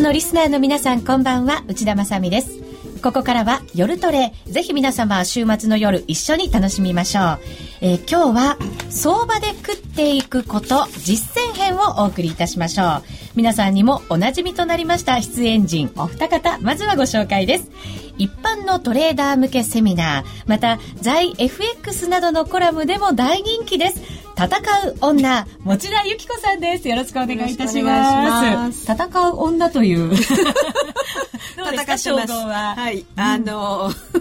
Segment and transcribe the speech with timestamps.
[0.00, 2.62] のリスナーの皆さんこんばんは内田まさです。
[3.02, 4.32] ここからは夜トレ。
[4.46, 7.38] ぜひ皆様週末の夜一緒に楽しみましょう、
[7.82, 8.56] えー、今日は
[8.88, 13.02] 相場で食っていくこと実践編をお送りいたしましょう。
[13.34, 17.70] 皆さんにもおなじみとなりました出演陣お二方まずはご紹介です。
[18.16, 24.29] 一般のトレーダー向けセミナーまた在 FX などのコラムでも大人気です。
[24.46, 30.08] 戦う女持田由紀子さんですよろしくお願いいたします戦う女という
[31.56, 34.20] どうですか称号ははい、あのー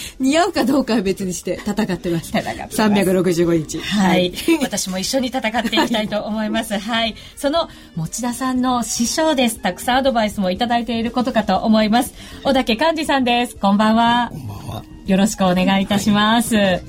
[0.18, 2.42] 似合うかどうかは別にして戦ってました。
[2.70, 3.80] 三百六十五日。
[3.80, 4.32] はい。
[4.62, 6.78] 私も一緒に戦っていきたいと思います。
[6.78, 7.14] はい。
[7.36, 9.60] その持田さんの師匠です。
[9.60, 12.14] たくさんアドバイスもいただいていることかと思います。
[12.44, 13.56] 小竹幹二さんです。
[13.56, 14.30] こんばんは。
[14.32, 14.84] こんばんは。
[15.06, 16.56] よろしくお願いいたします。
[16.56, 16.82] はい、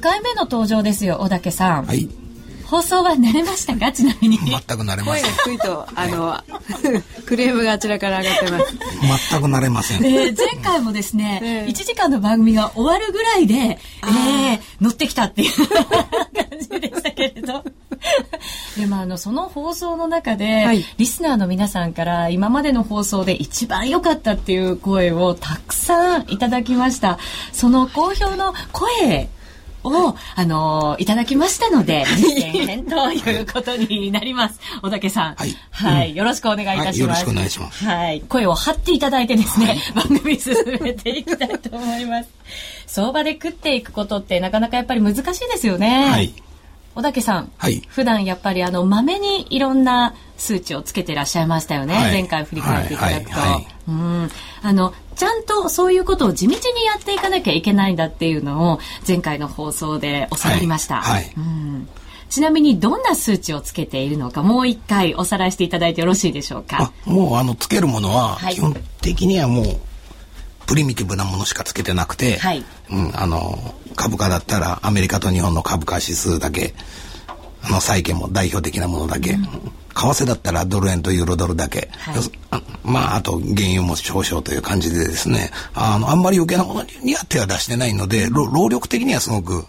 [0.00, 1.86] 回目の登場ですよ、小竹さん。
[1.86, 2.08] はい。
[2.66, 3.92] 放送は慣れましたか？
[3.92, 4.38] ちなみに。
[4.38, 5.22] 全く慣れません。
[5.22, 6.40] 声が低いとあの
[7.26, 9.28] クレームがあちらから上がってます。
[9.30, 17.62] 全く慣れません、えー、前回もですね、えー、1時間の番組が終わるぐらいで、えー、乗ってきたっていう 感じでしたけれど。
[18.76, 27.18] でもあのその放送の中で、はい、リスナーの皆さんから今までの放送で一番良かったっていう声をたくさんいただきました。
[27.52, 29.28] その好評の声
[29.84, 34.60] を、あのー、いただきましたので、実践編ということになります。
[34.82, 35.34] 小竹さん。
[35.34, 35.56] はい。
[35.70, 36.14] はい、うん。
[36.16, 36.98] よろしくお願いいたします、はい。
[37.00, 37.84] よろしくお願いします。
[37.84, 38.20] はい。
[38.22, 42.30] 声を張っていただいてですね、はい、番組進めていきたいと思います。
[42.86, 46.08] 相場で食っていくことってなかなかやっぱり難しいですよね。
[46.10, 46.32] はい。
[46.94, 47.50] 小竹さん。
[47.58, 47.82] はい。
[47.88, 51.94] 普段やっぱりあの、まめにいろんな数値をつけてらっしゃいましたよね。
[51.94, 53.30] はい、前回振り返っていただくと。
[53.32, 54.30] はいはい、うん。
[54.62, 61.02] あの、ちゃんとそういうことを地道にやっていかなきゃいけないんだっていうのを前回の放送で教わりました。
[61.02, 61.88] はい、うん、
[62.28, 66.92] ちなみにどんな数値をつけているのかもう一回おさらいしていただいてよろしいでしょうか？
[67.04, 69.64] もうあのつけるものは基本的にはもう
[70.66, 76.74] プリミティブなものしかつけてなくて、はい、うん、あの株価だったらアメリカと日本の株価指数だけ
[77.62, 79.48] あの債券も代表的なものだけ、うん、
[79.94, 82.16] 為替だったらドル円とユーロドルだけ、はい、
[82.82, 85.50] まああと原油も少々という感じでですね。
[85.74, 89.64] あのあんまり余計なものには手は出してないので労力的にはすごく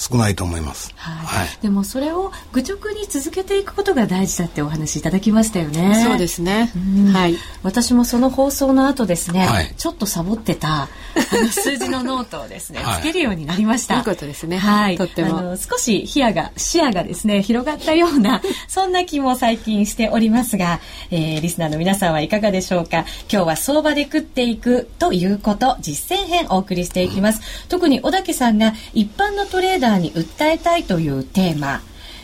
[0.00, 6.04] 少ないと思います、はい、はい、でもそれを愚直に続けていくことが大事だってお話いただきましたよね。
[6.06, 6.72] そうですね、
[7.12, 7.36] はい。
[7.62, 10.88] 私もその放送の後ですね、はい、ちょっとサボってた あ
[11.32, 13.98] の数字のノートをですね、つけるようになりました。
[13.98, 14.56] いいことですね。
[14.56, 14.96] はい。
[14.96, 15.38] とっても。
[15.38, 23.04] あの少し視野が視野がですね広がったような そんな気も最近しておりますが、えー、リスナーの皆さんはいかがでしょうか。
[23.30, 31.80] 今日は相場で食っていくということ実践編お送りしていきます、うん、特に小竹さんが一般のトレーダーーに訴えたいというテーマ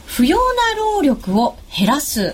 [0.07, 0.43] 不要な
[0.79, 2.33] 労力を減らす、うんう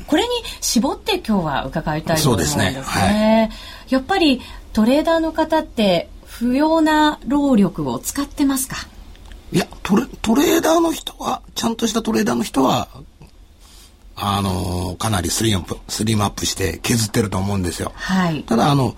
[0.00, 0.28] ん、これに
[0.60, 2.70] 絞って今日は伺いたいと思うんですね。
[2.72, 2.82] すね。
[2.82, 4.40] はい、やっぱり
[4.72, 8.76] トレーダーの方って不要な労力を使ってますか？
[9.52, 12.88] いやトレトレーダーの人はちゃんとしたトレーダーの人は
[14.16, 17.92] あのかなりスリムアップスリムアップして削ってると思うんですよ。
[17.94, 18.94] はい、ただあの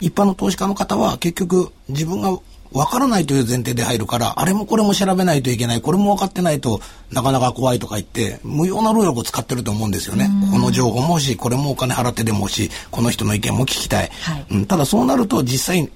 [0.00, 2.38] 一般の投資家の方は結局自分が
[2.72, 6.80] 分からないという前提で入るから、あれもこれも調べないといけない、これも分かってないと
[7.10, 10.30] なかなか怖いとか言って、無用な労力を使ってると思うんですよね。
[10.52, 14.10] この情報も欲しい、これもお金払ってでも欲しい、この人の意見も聞きたい。
[14.22, 15.90] はい、うん、ただそうなると実際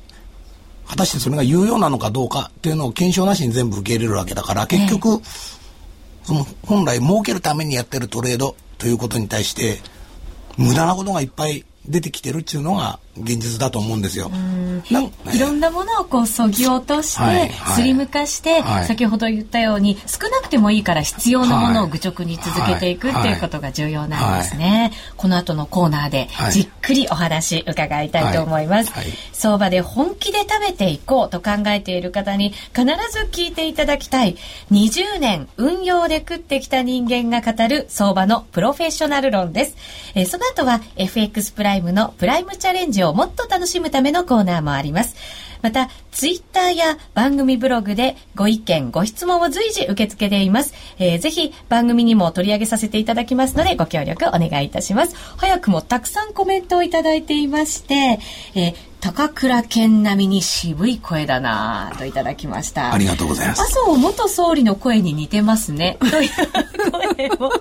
[0.87, 5.23] 果たしてそれが有用なのかどうかっていうのを検証なしに全部受け入れるわけだから、結局、
[6.25, 9.81] その本来儲けるためにやってるトレードということに対して、
[10.57, 14.31] 無駄なことがいっぱい出てきてるっていうのが現実だと思うんですよ。
[15.33, 24.93] いろんなものをこうそぎ落として、はい、スリム化して、はい、先ほど言ったように少なくてもいいから必要なものを愚直に続けていくっていうことが重要なんですね。
[25.19, 28.93] この後のコーナーでじっくりお話伺いたいと思います。
[29.33, 34.37] 相場で本気で食べていこうと考えている方に必ず聞いていただきたい。
[34.71, 39.77] 20年運用で食ってきた人間が語る相場のプロフェッショナル論です。
[40.15, 45.17] えー、その後は FX プライムのプライムチャレンジをもっと楽しむためのコーナーもあります。
[45.63, 50.75] また、ツイッターや番組ブログでご意見、ご質問を随時受け付けています。
[50.99, 55.15] えー、ぜひ番組にも取り上げさせていただきますので、ご協力お願いいたします。
[55.37, 58.19] 早くもたくさんコメントをいただいていまして、
[58.57, 62.93] えー、高倉健並みに渋い声だなといただきました。
[62.93, 63.63] ありがとうございます。
[63.63, 65.97] 麻生元総理の声に似てますね。
[66.01, 66.31] という
[66.91, 67.53] 声も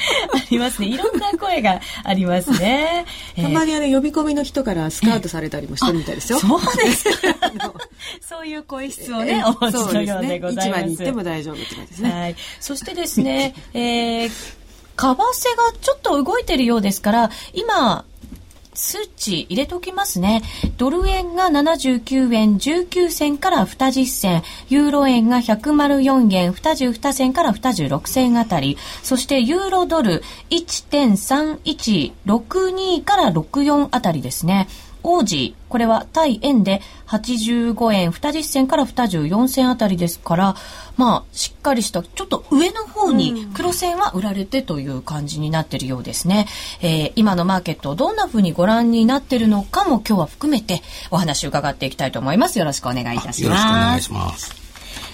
[0.34, 0.88] ありますね。
[0.88, 3.04] いろんな声がありますね。
[3.36, 6.38] たまにあの呼び込みの人からスカウトされたりもしてるみたいですよ。
[6.38, 7.08] そうです
[8.20, 10.82] そういう声質をね、お持ちのようでございます。
[10.82, 12.10] ね、に行っても大丈夫って感じですね。
[12.10, 12.36] はい。
[12.60, 14.32] そしてですね、えー、為
[14.96, 15.18] 替が
[15.80, 18.04] ちょっと動いてるようですから、今、
[18.74, 20.42] 数値入れときますね。
[20.76, 34.68] ドル円が79円19銭から20銭、ユーロ円が104円22銭から26銭あたり、そしてユーロドル1.3162から64あたりですね。
[35.02, 40.56] 王子、これは対円で85円20銭から24銭あたりですから、
[40.96, 46.46] まあ、しっかりした、ちょっと上の方に黒線は売られてという感じになっているようですね。
[46.80, 52.58] えー、今のマーケットをどんなふうにご覧になっているのかも今日は含めてお話を伺っていきたいと思います。
[52.58, 53.42] よろしくお願いいたします。
[53.42, 54.54] よろしくお願いします。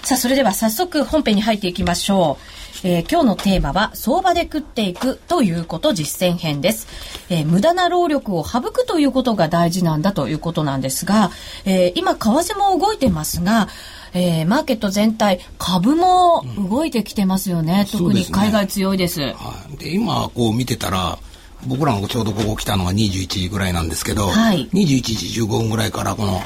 [0.03, 2.56] さあ、それでは早速本編に入っていきましょう。
[2.83, 6.87] えー、今日のテーマは相場で食っていくということ実践編です、
[7.29, 11.31] えー、無駄な労力を省くということが大事なんだということなんですが、
[11.65, 13.67] えー、今為替も動いてますが
[14.13, 19.19] えー、マーケット全体株も動いてきてますよね、うん、特に海外強いです。
[19.19, 21.19] で、ねはい、で今こう見てたら
[21.67, 26.39] 僕らもちょうどここ来たのが21時ぐらいなんですけど、はい、21時15分ぐらいからこの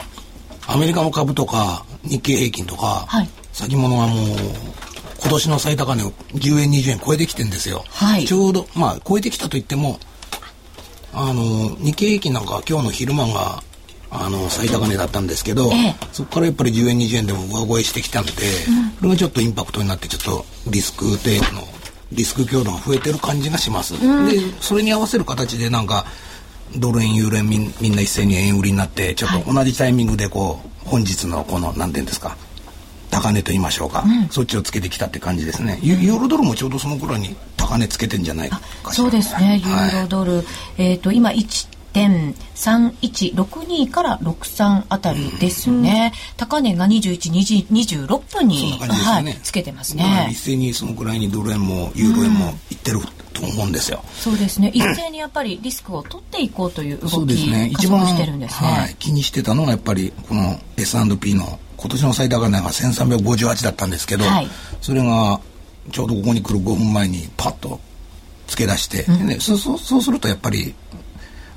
[0.67, 4.90] アメリカの株とか日経平均とか、はい、先物はもう
[5.21, 9.99] 今年の最高値を10円20円超えてきてんですよ、はい、ちょうどまあ超えてきたと言っても
[11.13, 13.63] あの日経平均なんか今日の昼間が
[14.09, 18.35] あの最高値だったんですけど、ええ、そこからやっぱり10円20円でも上超えしてきたんで、うん、
[18.97, 21.61] それがちょっとインパクトになってちょっとリスクテープの
[22.11, 26.05] リスク強度が増えてる感じがします、うん、でそれに合わせる形でなんか
[26.77, 32.35] ドル円ユーロ円みんな一斉に円売りになってちょっと同じタイミングでこう本日のこの何て言うんですか
[33.11, 35.79] 高値と言いましょうか、うん、そっちをつけてきたって感じですね。
[35.83, 38.59] ユーロドルもちょうどその頃に高値つけてんじゃないか
[38.91, 39.61] そうですね。
[39.63, 40.45] ユーロドル、はい、
[40.77, 50.29] えっ、ー、と今1.3162から63あたりですね、うん、高値が21、26分に、ね、はい、つけてますね。
[50.31, 53.01] 一斉にそのくらいにドル円もユーロ円もいってる
[53.33, 54.71] と思うんですよ、そうですね。
[54.73, 57.69] 一斉にやっぱりリスクを取っていこうという動きそうですね。
[57.73, 64.47] 一番してるんですね、はい、気にしてたのがやっぱりこの S&P の今年の最高値が1358だったんですけど、はい、
[64.81, 65.41] それが
[65.91, 67.79] ちょうどここに来る5分前にパッと
[68.45, 70.75] 付け出して、うん、ね、そうそうするとやっぱり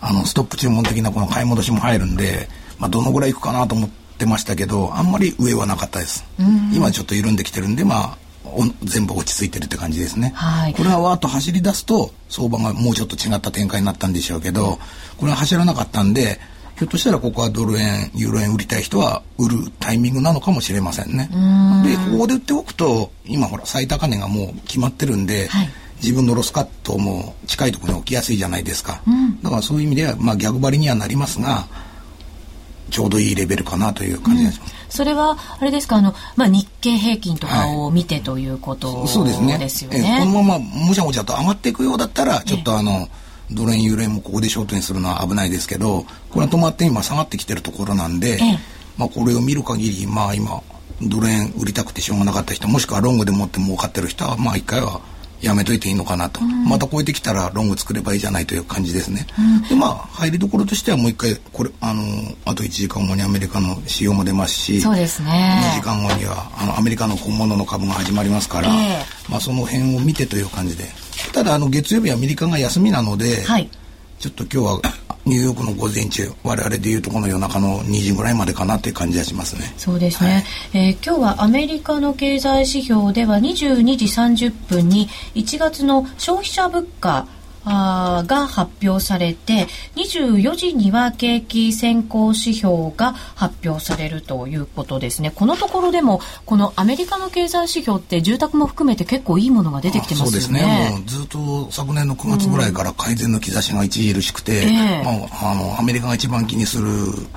[0.00, 2.48] あのストップ注文的なこの買い戻しも入るんで、
[2.78, 8.18] まあ、どのぐらいいくかなと思ってましたけどあんまり上はなかったです、うん、今ちょっと緩んできてるんでまあ
[8.82, 14.78] 全部落ち着いてるって感じですね、はい、これはわーっと走り出すと相場がもうちょっと違った展開になったんでしょうけど
[15.18, 16.38] これは走らなかったんで
[16.76, 21.30] ひょっとしたらここはドル円ユーロ円売りたい人は売るタイミングなのかもしれませんね。
[21.84, 25.68] でここで売っておくと今ほら最高値がもう決まってるんで、はい、
[26.02, 29.02] 自分のロスカットも近いところに置きやすいじゃないですか。
[29.06, 31.66] うん、だからそういう意味では、まあ、逆張りにはなりますが
[32.90, 34.72] ちょうどいいレベルかなという感じがします。
[34.72, 35.96] うん、それはあれですか？
[35.96, 38.94] あの、まあ、日経平均とかを見てということ。
[38.98, 39.58] はい、そうですね、
[39.92, 43.23] えこのままもちゃもちゃと上がっていくようだったらちょっとあの、え
[43.54, 48.38] ドル円ユーロ円もここでショートにするのは危ないですけどこれは止まって今下がってきてるところなんで、
[48.96, 50.62] まあ、これを見る限りまあ今
[51.02, 55.00] ドル円売りたくてしょうがなかった人もしくはロングで持って儲かってる人はまあ一回は
[55.44, 62.02] やめといていいのかなと、うん、また超えてきたらロング作ればいいじゃないという感じですね、うん、でまあ入りどころとしてはもう一回これあの
[62.44, 65.60] あと1時間後にアメリカの仕様も出ますしそうですね。
[65.74, 70.84] 2時間後にはあのアメリカの本物の株が始まりますから、えー、まあ、その辺を見てという感じで。
[71.32, 73.68] ただあの月曜日アメリカが休みなので、はい、
[74.18, 74.80] ちょっと今日は
[75.26, 79.72] ニューヨークの午前中我々でいうとこの夜中の2時ぐらいまでかなっていう感じがしますね。
[79.76, 87.26] そうですね、はい、えー、今日はアメリカの経済指標では22時30分に1月の消費者物価
[87.64, 89.66] あが発表されて
[89.96, 95.30] 24時には景気先行指標が発表されるということですね。
[95.30, 100.40] このところでもこのアメリカの経済指標って住宅も含めて結構いいものが出てきてますよね。
[100.40, 100.90] そうですね。
[100.90, 105.02] もうずっと昨年の9月ぐらいから改善の兆しが著しくて、うんえ。
[105.02, 106.90] ー、まあ、あのアメリカが一番気にする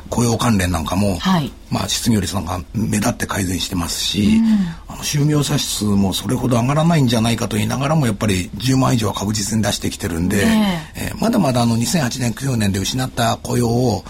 [0.10, 11.12] 雇用関連なんかも、はい、まあ、失業率なんか目立って改善してますし、うん、就業者数もそれほど上がらないんじゃないかと言いながらもやっぱり10万以上は確実に出してきてるんで、ねえ。
[11.14, 14.04] ー、まだまだあの2008年9年で失った雇用を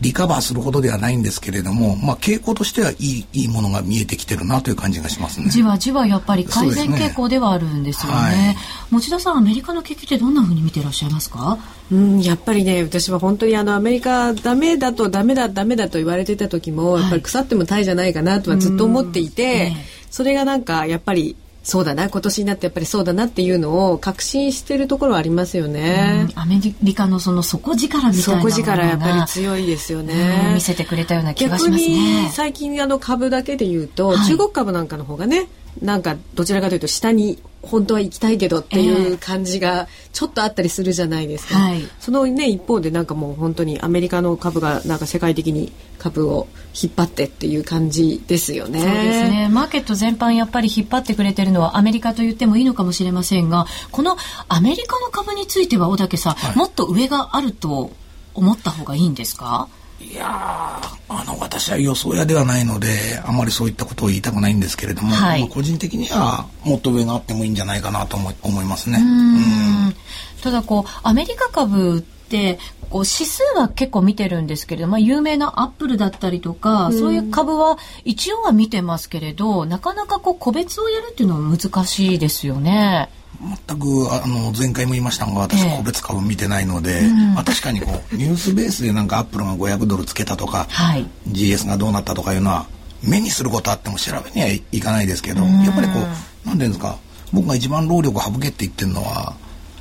[0.00, 5.50] リカバーするほどではないんですけれども、まあ、傾向としてはいいいいものが見えてきてるなという感じがしますね。
[5.50, 8.18] じわじわやっぱり改善傾向ではあるんですよね。
[8.18, 8.56] ねはい、
[8.90, 11.58] 持田さん、アメリカの景気ってどんなふうに見ていらっしゃいますか？
[11.92, 19.72] うん、やっぱりね、私は本当にあのアメリカダメだとダメだダメだと言われてた時も、やっぱり腐ってもタイじゃないかなとはずっと思っていて、
[20.10, 26.28] それがなんかやっぱりそうだな今年になってやっぱりそうだなっていうのを確信してるところはありますよね。
[26.34, 30.52] アメリカのその底力みたいな底力やっぱり強いですよね。
[30.54, 32.30] 見せてくれたような気がしますね。
[32.32, 35.48] 最近あの株だけで言うと、はい、中国株なんかの方がね
[35.82, 46.48] なんかどちらかというと下に本当は行きたいけどっていう感じがちょっとあったりするじゃないですか、はい、そのね一方でなんかもう本当にアメリカの株がなんか世界的に株を
[46.80, 48.80] 引っ張ってっていう感じですよね。
[48.80, 49.48] そうですね。
[49.50, 54.16] マーケット全般やっぱり引っ張ってくれてるのはアメリカと言ってもいいのかもしれませんが、この
[54.48, 57.90] アメリカの株については小竹さん、はい、もっと上があると
[58.34, 59.68] 思った方がいいんですか？
[60.00, 68.98] いやあの私は予想屋ではないのであまりそういったことを言いたくないんですけれども、はい、個人的にはもっと上があってもいいんじゃないかなと思思いますね。
[68.98, 69.94] うん
[70.42, 83.10] ただこうアメリカ株ってこう指数は結構見てるんですけれども、まあ、有名なアップルだったりとか、うん、そういう株は一応は見てますけれどなかなかこう個別をやるっていうのは難しいですよね。
[83.40, 92.66] 全くあの前回も言いましたが私個別株見てないので、えーまあ、確かにこうニュースベースでなんかアップルが500ドルつけたとか、はい、GS がどうなったとかいうのは
[93.02, 96.98] 目にすることあっても調べにはいかないですけど、やっぱりこう何ていうんですか
[97.32, 99.34] 僕が一番労力を省けって言ってるのは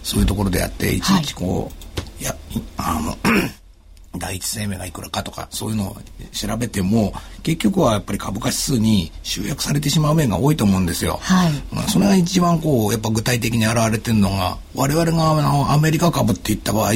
[0.03, 1.69] そういうところであっていちいちこう、は
[2.19, 2.35] い、いや
[2.77, 3.17] あの
[4.17, 5.97] 第一生命がいくらかとかそういうのを
[6.31, 7.13] 調べても
[7.43, 11.19] 結局はやっぱり株価指数に集約されてしまう面が多いと思うんですよ。
[11.21, 16.91] はい、まあ、それが一番こうやっぱ具体的に現れてるのが我々があのアメリカ株って言った場合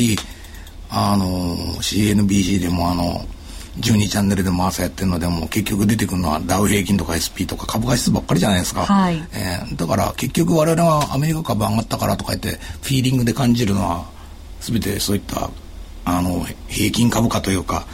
[0.89, 3.25] あの CNBC でもあの
[3.79, 14.05] 12チャンネルでも朝やってるのでも結局出てくるのはダウ平均とか SP とか株価指数ばっかりじゃないですか、はい、えー、だから結局我々がアメリカ株上がったからとか言ってフィーリングで感じるのは
[14.61, 15.49] 全てそういった
[16.05, 17.85] あの平均株価というか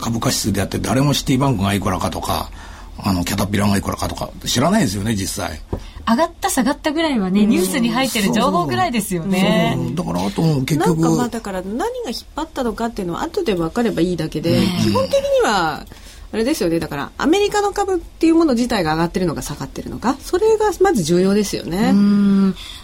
[0.00, 2.50] 株価指数であって誰もシティバンクがいくらかとか
[2.98, 5.60] あのキャタピラがいくらかとか知らないですよね実際。
[6.08, 9.76] 上がった下がったぐらいはね、ニュースに入ってる情報ぐらいですよね。
[9.94, 10.86] だからあと結局。
[10.86, 15.86] なんかまあだから何が引っ張ったのかっていうのは後で分かればいいだけで、基本的には
[16.32, 16.78] あれですよね。
[16.78, 21.92] だからアメリカの株っていうもの自体が上がってるのか下がってるのかそれがまず重要ですよね。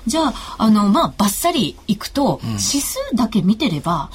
[0.06, 4.10] じゃああのまあばっさりいくと、うん、指数だけ見てれば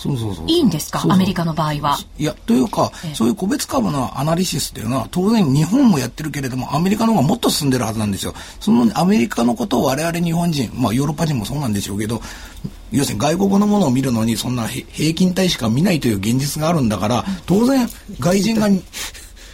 [0.47, 1.03] いいんですか？
[1.07, 1.97] アメリカの場合は。
[2.17, 8.33] いやというか、ええ、そういう個別株のアナリシスっていうのは当然日本もやってるけれどもアメリカの方がもっと進んでるはずなんですよ。
[8.59, 12.21] そのアメリカのことを我々日本人まあヨーロッパ人もそうなんでしょうけど
[12.91, 17.88] 要するに外国のものを見るのにそんな平均体しか見ないという現実があるんだから当然
[18.19, 18.67] 外人が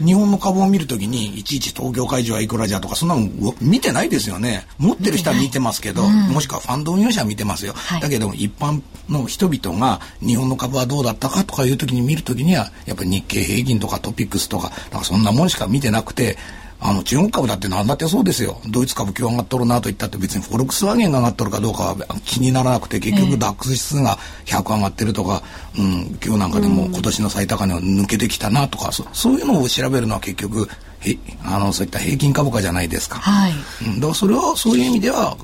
[0.03, 4.67] 日本の株を見るときにいちいち東京会場はいくらじゃとかそんなの見てないですよね。
[4.77, 16.37] 持ってる人は見てますけど、うん、もしくはファンド運用者は見てますよ、はい、だけど一般の人々が日本の株はどうだったかとかいうときに見るときにはやっぱり日経平均とかトピックスとかなんかそんなもんしか見てなくて
[16.79, 18.61] あの中国株だって何だってそうですよ。
[18.69, 25.41] ドイツ株今日上がっとるなと言ったって別にフォルクスワーゲンが上がっとるかどうかは気にならなくて結局ダックス指数が100上がってるとか、
[25.77, 30.69] うん、今日なんかでも今年の最高値を抜けてきたなとか、そそういうのを調べるのは結局
[31.01, 33.17] へあのそういった平均株価じゃないですか。
[33.17, 33.53] はい。
[33.85, 35.35] うん、だからそれはそういう意味では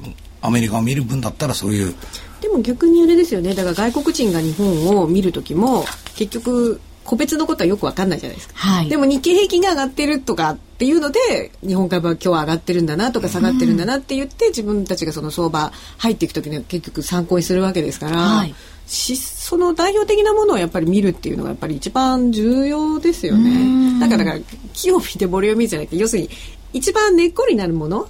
[0.42, 1.96] アメリカを見る分だったらそういう。
[2.42, 3.56] でも逆にあれですよね。
[3.56, 5.86] だから外国人が日本を見る時も
[6.16, 18.56] 結局個別のことはよく分かんないじゃないですか、はい、でも日経平均が上がってるとかっていうので日本株は今日は上がってるんだなとか下がってるんだなって言って、自分たちがその相場入っていく時には結局参考にするわけですから、はい、
[18.86, 24.00] しその代表的なものをやっぱり見るっていうのがやっぱり一番重要ですよね。
[24.00, 26.30] だからだから木を見てボリューミーじゃなくて要するに
[26.74, 28.08] 一番根っこになるもの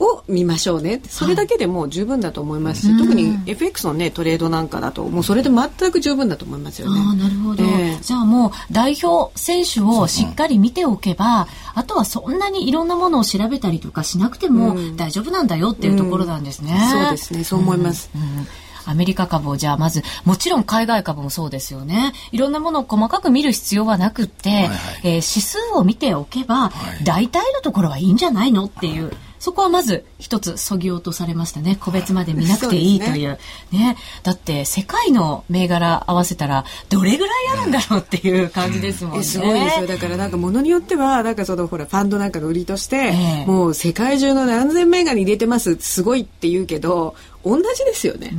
[0.00, 1.00] を見ましょうね。
[1.08, 7.00] それだけでも十分だと思いますし、はい、特に FX のねトレードなんかだともうそれで全く十分だと思いますよね。
[7.00, 16.72] あなるほど、えー、じゃあもう代表選手をしっかり見ておけばあとはそんなにいろんなものを調べたりとかしなくても大丈夫なんだよっていうところなんですね。
[16.72, 16.98] うん。
[16.98, 17.44] うん、そうですね。
[17.44, 18.10] そう思います。
[18.14, 18.46] うん。
[18.86, 22.12] アメリカ株をじゃあまず、もちろん海外株もそうですよね。
[22.32, 29.12] いろんなものを細かく見る必要はなくって、はいはい、えー、指数を見ておけば、はい、大体のところはいいんじゃないのっていう。
[29.40, 31.78] そこはまず一つそぎ落とされましたね。
[31.80, 33.38] 個別まで見なくていいという。
[33.72, 39.24] ね、ね、だって世界の銘柄合わせたらどれぐらいあるんだろうっていう感じですもんね。
[39.24, 39.86] すごいですよ。
[39.86, 48.34] だからなんかものによっては、なんかそのほらファンドなんかの売りとして、えー、もう世界中の何千銘柄に入れてます、すごいって言うけど、同じですよね。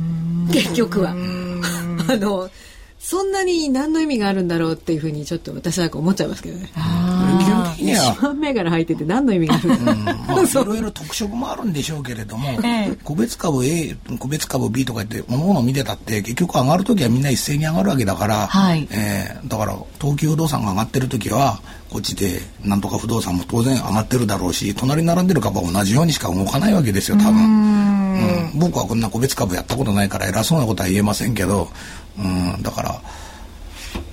[0.52, 1.10] 結局は。
[2.08, 2.48] あの、
[3.04, 6.70] そんなに何の意味があるんだろうっていうふうにちょっと私は思っちゃいますけどね。
[6.72, 6.78] 基
[7.50, 8.14] 本的には。
[8.14, 10.04] 1銘柄入ってて何の意味があるんだろう、うん。
[10.04, 12.48] まあ、 いろいろ特色もあるんでしょうけれども、
[13.02, 27.92] 個別株 A、個別株 B とか言って、各々見てたって、結局上がるときはみんな一斉に上がるわけだから、はい、えー、だから東急不動産が上がってるときは、こっちでなんとか不動産も当然上がってるだろうし、隣に並んでる株は同じようにしか動かないわけですよ、多分。
[28.12, 31.68] うん、僕はこんな個別株やったことないから偉そうなことは言えませんけど、
[32.18, 33.02] うん、だから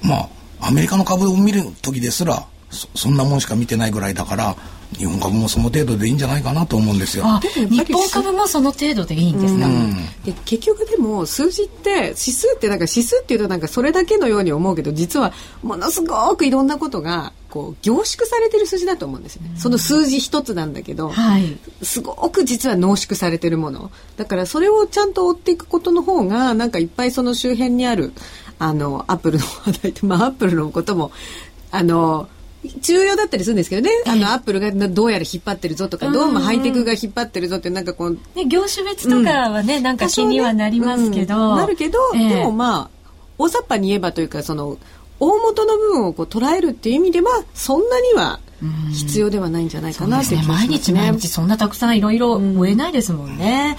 [0.02, 0.30] ま
[0.62, 4.56] あアメリカの株を見る時ですらそそんなもんしか見てないぐらいだから
[4.98, 7.24] 日本株もその程度でいいんじゃないかなと思うんですよ。
[7.70, 9.94] 日本株もその程度でいいんですか、うん、
[10.26, 15.32] で結局でも数字って指数ってなんか指数っていうとなんかそれだけのように思うけど実は
[15.62, 23.92] ものすごくいろんなことがこう凝縮されてる数字だと思うんですね、うん、その数字一つなんだけど、はい、すごく実は濃縮されてるもの。
[24.18, 28.12] だからそれをちゃんと追っていくことの方がなんかいっぱいその周辺にある
[28.58, 31.12] あのアップルの話題ってまあアップルのことも
[31.72, 32.28] あの
[32.82, 39.98] 重要だったりするんですけどね、あのアップルがどうやら引っ張ってるぞとか、どうもハイテクが引っ張ってるぞってなんかこう、ね、業種別とかはね、うん、なん。
[39.98, 43.00] か気にはなりますけど、なるけど、えー、でもまあ
[43.38, 44.78] 大雑把に言えばというかその
[45.20, 48.40] 大元の部分をこう捉えるっていう意味ではそんなには
[48.92, 50.68] 必要ではないんじゃないかなって気がしますね。
[50.68, 53.78] 毎日毎日そんなたくさんいろいろ追えないですもんね。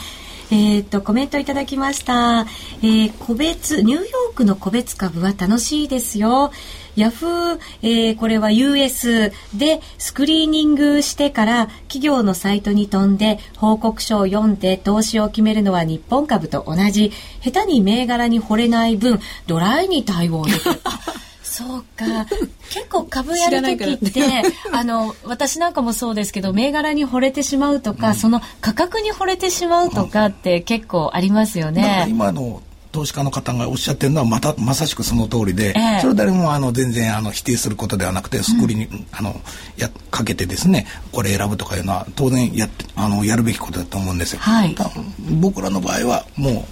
[0.52, 2.40] えっ、と、コメントいただきました。
[2.82, 6.50] えー、個別、ニューヨークの個別株は楽しいですよ。
[7.00, 17.12] ヤフー、えー、これは US でスクリーニングしてから企業のサイトに飛んで報告書を読んで投資を決めるのは日本株と同じ。
[17.42, 20.80] 下手に銘柄に惚れない分、ドライに対応できる。
[21.42, 22.26] そうか。
[22.71, 32.07] 結構株やる時って、ね、あの、私なんかもそうですけど、銘柄に惚れてしまうとか、うん、その価格に惚れてしまうとかって結構ありますよね。
[32.09, 39.40] 今の投資家の方がおっしゃってるのはまたまさしくその通りで、えー、それ誰もあの全然あの否定することではなくてスクリーンに、うん、あの
[39.76, 44.40] やかけてですねこれ選ぶとかいうのは当然やあのやるべきことだと思うんですよ。
[44.40, 44.75] はい、
[45.40, 46.64] 僕らの場合はもう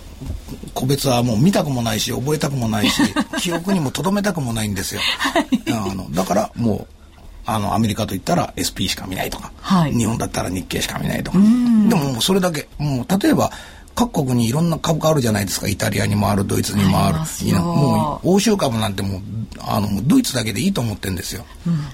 [0.74, 3.02] 個別はもう見たくもないし覚えたくもないし
[3.38, 5.00] 記憶にもとどめたくもないんですよ。
[5.18, 6.98] はい、あのだからもう
[7.46, 11.38] あのアメリカといったら SP しか見ないとか、はい、日本だったら日経しか見ないとか。
[11.38, 12.68] でももうそれだけ。
[12.78, 13.50] もう例えば
[13.98, 15.66] 各国にいろんな株価あるじゃないですか。
[15.66, 17.18] イタリアにもあるドイツにもある。
[17.58, 19.20] もう欧州株なんてもう
[19.60, 21.44] あのドイツだけでいいと思ってるんですよ、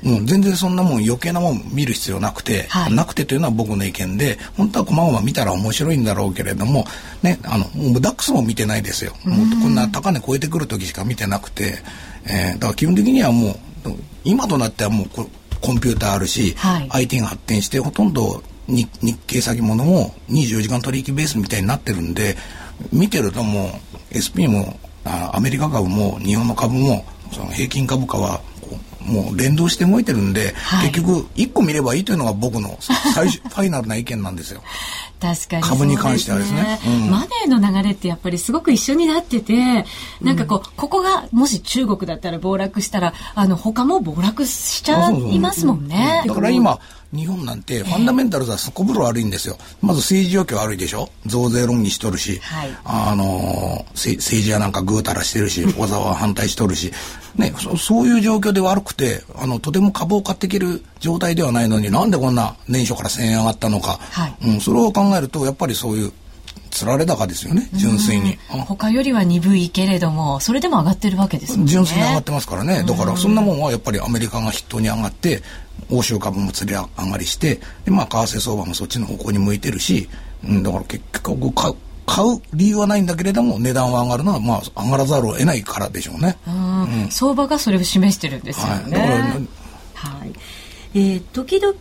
[0.05, 6.85] うん、もう全然そんなもん余計なもん見る必要なくて、はい、なくてというのは僕の意見で本当はこまごま見たら面白いんだろうけれども
[7.23, 9.13] ねあのもうダックスも見てないですよ。
[9.25, 11.79] もうこんな高値超えてくる時しか見てなくて、
[12.27, 13.57] えー、だから基本的にはもう
[14.25, 22.37] 今となってはもうコンピューターあるし、はい、IT が発展してほとんど日日経先物も24時間取引ベースみたいになってるんで
[22.93, 23.81] 見てるとも
[24.13, 28.41] う SP もあアメリカ株も日本の株もその平均株価は
[29.05, 34.63] もう連動して動いてるんで、はい、結局1個見ればいいというのが僕の最終 ファイナルな意見なんですよ。
[35.21, 39.87] 確かに、株に関してはですね、うん、マネーの流れってやっぱりすごく一緒になってて
[40.21, 46.25] なんかこう、ここがもし中国だったら暴落したらあの他も暴落しちゃいますもんね。
[46.27, 46.79] だから今
[47.15, 49.57] 日本なんてファンダメンタルズはすこぶる悪いんですよ。
[49.81, 51.09] まず政治状況悪いでしょ。
[51.27, 56.93] 増税論議しとるし、はい、あの政治はなんかぐうたらしてるし、 小沢は反対しとるし、
[57.37, 66.13] ねそ、そういう状況で悪くて、あの、とても株を買っていける状態ではないのになんでこんな年初から1000円上がったのか、はい、うん、それを考えると、やっぱりそういう
[66.75, 71.67] つられ高ですよね純粋に、他よりは鈍いけれどもそれでも上がってるわけですね。
[71.67, 72.83] 純粋に上がってますからね。
[72.83, 75.41] だからそんなもんはやっぱりアメリカが筆頭に上がって
[75.95, 80.09] 欧州株もつり上がりしてでまあ為替相場もそっちの方向に向いてるし、
[80.45, 81.75] うん、だから結局買う
[82.07, 86.51] 買う理由はないんだけれども値段は上がるのはまあ上がらざるを得ないからでしょうね、う
[87.07, 88.99] ん、相場がそれを示してるんですよね、
[89.95, 90.33] はい、はい
[90.95, 91.75] えー、時々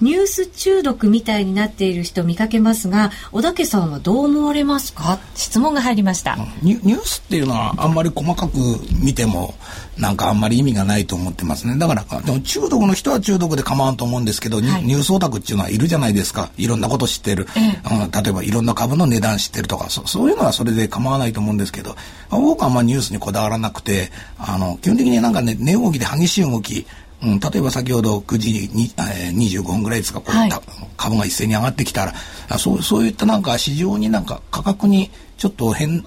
[0.00, 5.18] ニュース中毒みたいになっている人見かけますが小竹さんはどう思われますか？
[5.34, 6.38] 質問が入りました。
[6.62, 8.56] ニュースっていうのはあんまり細かく
[9.02, 9.54] 見ても
[9.98, 11.78] なんかあんまり意味がないと思ってますね。
[11.78, 16.50] だからでも中毒の人は中毒で構わんと思うんですけど、はい、ニュースオタクっていうのはいるじゃないですか。
[16.56, 21.94] いろんなこと知ってる、ええ、例えばいろんな株の値段知ってるとかそそういうのはそれで構わないと思うんですけど
[22.30, 26.86] 僕はあんまニュースにこだわらなくてあの基本的になんかね値動きで激しい動き
[27.22, 30.52] うん、例えば先ほど9時に、えー、25分ぐらいですか、こう、はい、
[30.96, 32.14] 株が一斉に上がってきたら
[32.48, 36.04] あそうそういったなんか市場になんか価格にちょっと変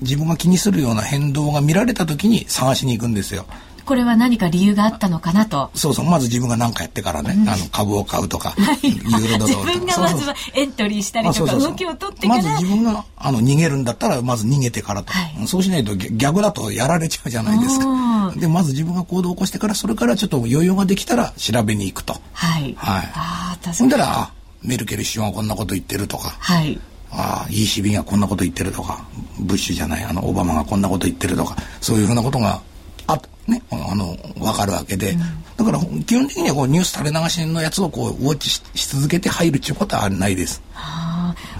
[0.00, 3.46] 自分が気にするような変動が見られた時に探しに行くんですよ。
[3.84, 5.70] これは何か理由があったのかなと。
[5.74, 9.66] そうそう、まず自分が何かやってからね、うん、あの株を買うとか、はい、ユーロドルとか。
[9.66, 12.42] 自分がまずはエントリーしたりとか、動きを取ってから。
[12.42, 15.12] まず自分があの逃げるんだったら、まず逃げてからと。
[15.12, 18.32] はい、そうしないと逆だとやられちゃうじゃないですか。
[18.36, 22.16] で、まず自分が行動を起こしてから、それからちょっと余裕ができたら調べに行くと。
[22.32, 22.74] はい。
[22.76, 23.12] はい。
[23.14, 23.76] ああ、確かに。
[23.76, 24.30] ほんだら、
[24.62, 26.34] メルケル首相がこんなこと言ってるとか。
[26.38, 26.80] はい。
[27.16, 29.04] ああ ECB がこんなこと言ってるとか
[29.38, 32.60] ブッシュじゃないあのオバマがこんなこと言ってるとかそういうふうなことが
[33.06, 35.18] あね、あの分かるわけで、うん、
[35.56, 40.62] だから基本的にはこうニュース垂れ流しのやつをこうウォッチし続けて入るっていうことはないです。
[40.72, 41.13] はあ、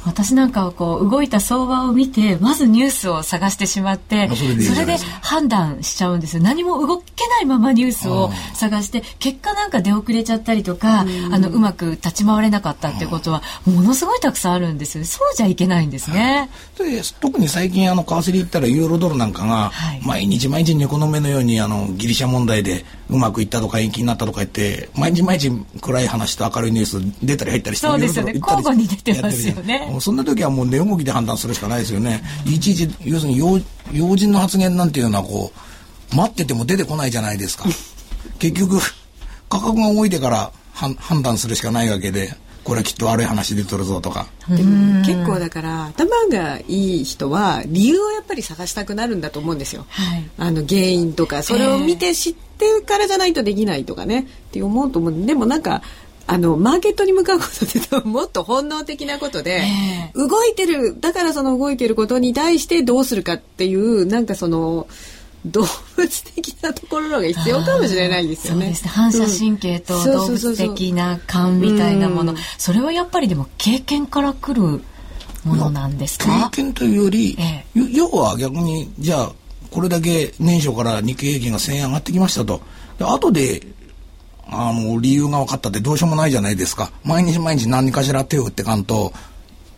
[0.05, 6.43] 私なんかはこう動いた相場を見てまずニュースを探してしまってそれで判断しちゃうんですよ。
[6.43, 11.05] 何も動けないままニュースを探して結果なんか出遅れちゃったりとかあ
[11.39, 15.05] のうまく立ち回れなかったっていうことはものすごいたくさんあるんですよ。
[15.05, 19.73] そうじゃいけないんですね、はい、で特に最近あの為替で言ったらユーロドルなんかが
[20.05, 28.33] 毎日毎日猫の目のようにあのギリシャ問題でうまくいったとか延期になったとか言って毎日毎日暗い話と明るいニュース出たり入ったりしてそうですよね。
[28.35, 29.64] 交互に出てますよね
[30.01, 32.23] そんな時はもう値動きで判断するしかないですよね。
[32.47, 33.61] いちいち要するに要
[33.93, 35.53] 要人の発言なんていうのはこ
[36.13, 37.65] う待ってても出てこないじゃないですか。
[38.39, 38.79] 結局
[39.49, 44.27] 価格が動いてから判断するしかないわけでこれはきっと悪い話でとるぞとか。
[44.49, 54.21] でも結構だから頭がいい人は理由をやっぱり探したくなるんだと思うんですよ、はい、あの原因とかそれを見て知ってからじゃないとできないとかね。
[54.21, 55.27] って思うと思う。
[55.27, 55.83] でもなんか
[56.27, 59.63] あのマーケットに向かうことってもっと本能的なことで、
[60.15, 64.87] 動いてるだからその動いてることに対してどうするかっていうなんかその
[65.45, 68.69] 動物的なところが必要かもしれないですよね。
[68.71, 68.75] ね。
[68.87, 74.63] 反射神経と動物的な感みたいなもの、それはやっぱりでも経験からくる
[75.45, 76.49] ものなんですか？
[76.51, 79.33] 経験というより、ええ、要は逆にじゃあ
[79.71, 82.63] これだけ年初から日経平均が1000円上がってきましたと。
[82.99, 83.67] で後で
[84.57, 86.91] あの理由が分かったってどうしようもないじゃないですか。
[87.05, 89.13] 毎日毎日何かしら手を打ってかんと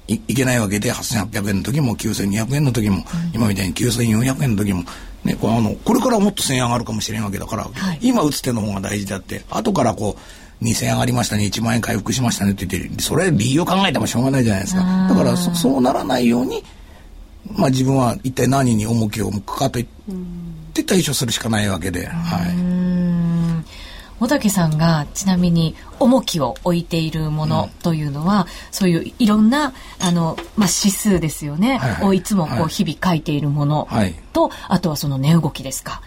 [0.08, 3.02] いいけないわけで8800円の時も9200円の時も、うん、
[3.34, 4.84] 今みたいに9400円の時も。
[5.24, 9.42] ね、こあのこれからもっと1000円上がるかもしれんわけだから、はい、今打つ手の方が大事であって。
[9.50, 10.16] 後からこ
[10.60, 14.82] う2000円上がりましたね1万円回復しましたねって言ってそれ理由を考えてもしょうがないじゃないですか。
[15.08, 16.62] だからそうならないように、
[17.56, 19.88] まあ、自分は一体何に重きを向くかと言っ
[20.72, 22.06] て対処するしかないわけで。
[22.06, 23.25] はい
[24.18, 33.88] 小竹さんがちなみに重きを置いているものというのは、うん、そういういろんなあの、まあ、指数ですよね、はいはい、をいつもこう日々書いているもの。
[34.32, 36.02] と、はい、あとはその値動きですか。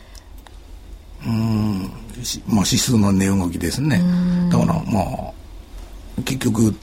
[1.26, 1.82] うん。
[2.48, 4.02] まあ、指数の値動きですね。
[4.52, 6.76] だからまあ結局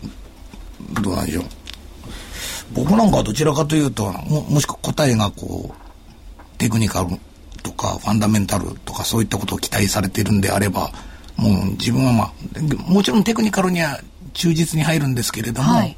[1.03, 1.45] どうなんでしょう。
[2.73, 7.19] 僕なんかはどちらかというとももしくは答えがこうテクニカル
[7.63, 10.91] とかファンダメンタルとかそういったことを期待されているんであれば
[11.37, 14.01] もう自分はまあもちろんテクニカルには
[14.33, 15.97] 忠実に入るんですけれども、はい、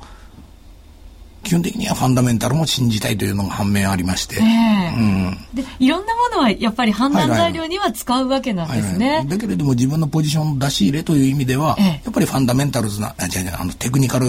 [1.43, 9.17] 基本的にはファンダメンタルも信じたいというのが反面ありまして、えー、うん、でいろんなものはやっぱり判断材料には使うわけなんですね、はい。
[9.19, 14.27] はい、だけれども自分のポジション出し入れという意味では、えー、やっぱりファンダメンタルズなあ違う違うあのテクニカル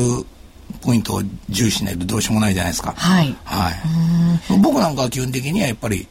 [0.82, 2.94] ポイントを重視しないとどうしようもないじゃないですか。
[2.96, 3.36] はい。
[3.44, 4.60] はい。
[4.62, 6.08] 僕なんかは基本的にはやっぱり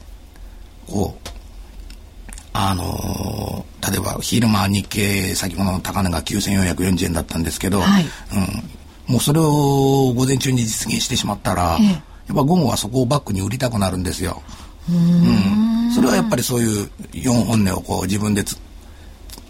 [0.87, 1.38] こう
[2.61, 14.43] あのー、例えば昼間日経先物の高値が9440円だったんですけど、はい、うん、もうそれを午前中に実現してしまったら、ええ、やっぱ午後はそこをバックに売りたくなるんですよ。
[14.91, 18.59] うん、それはやっぱりそういう4本値をこう自分でつ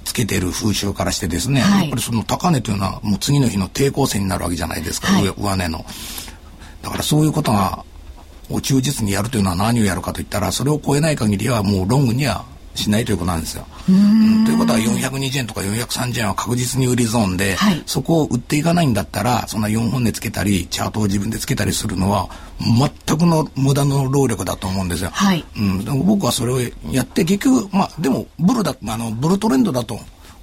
[0.04, 5.82] つけてる風習からしてですね、はい、やっぱりその高値というのはもう次の日の抵抗線になるわけじゃないですか、はい、上値の。
[6.82, 7.84] だからそういうことが
[8.50, 12.44] を忠実にやるというのは何をやるかといったらそれを超えない限りはもうロングには
[12.78, 13.66] しないということなんですよ。
[13.86, 22.28] ということは420円とか430円は確実に売りゾーンで、はい、そこを売っていかないんだったらそんな4本でつけたりチャートを自分でつけたりするのは
[22.60, 25.10] 全くの無駄の労力だと思うんですよ。
[25.12, 26.60] はい、うん、でも僕はそれを
[26.90, 29.98] やって結局まあでもブルだあのブルトレンドだと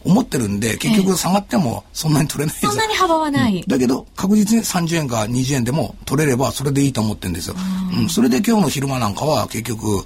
[0.06, 2.66] 思ってるんで結局下がってもそんなに取れないです。
[2.66, 7.56] よ、そんなに幅はない、うん、だけど確実に30円か20円でも取れればそれでいいと思ってるんですよ、
[8.00, 10.06] うん、それで今日の昼間なんかは結局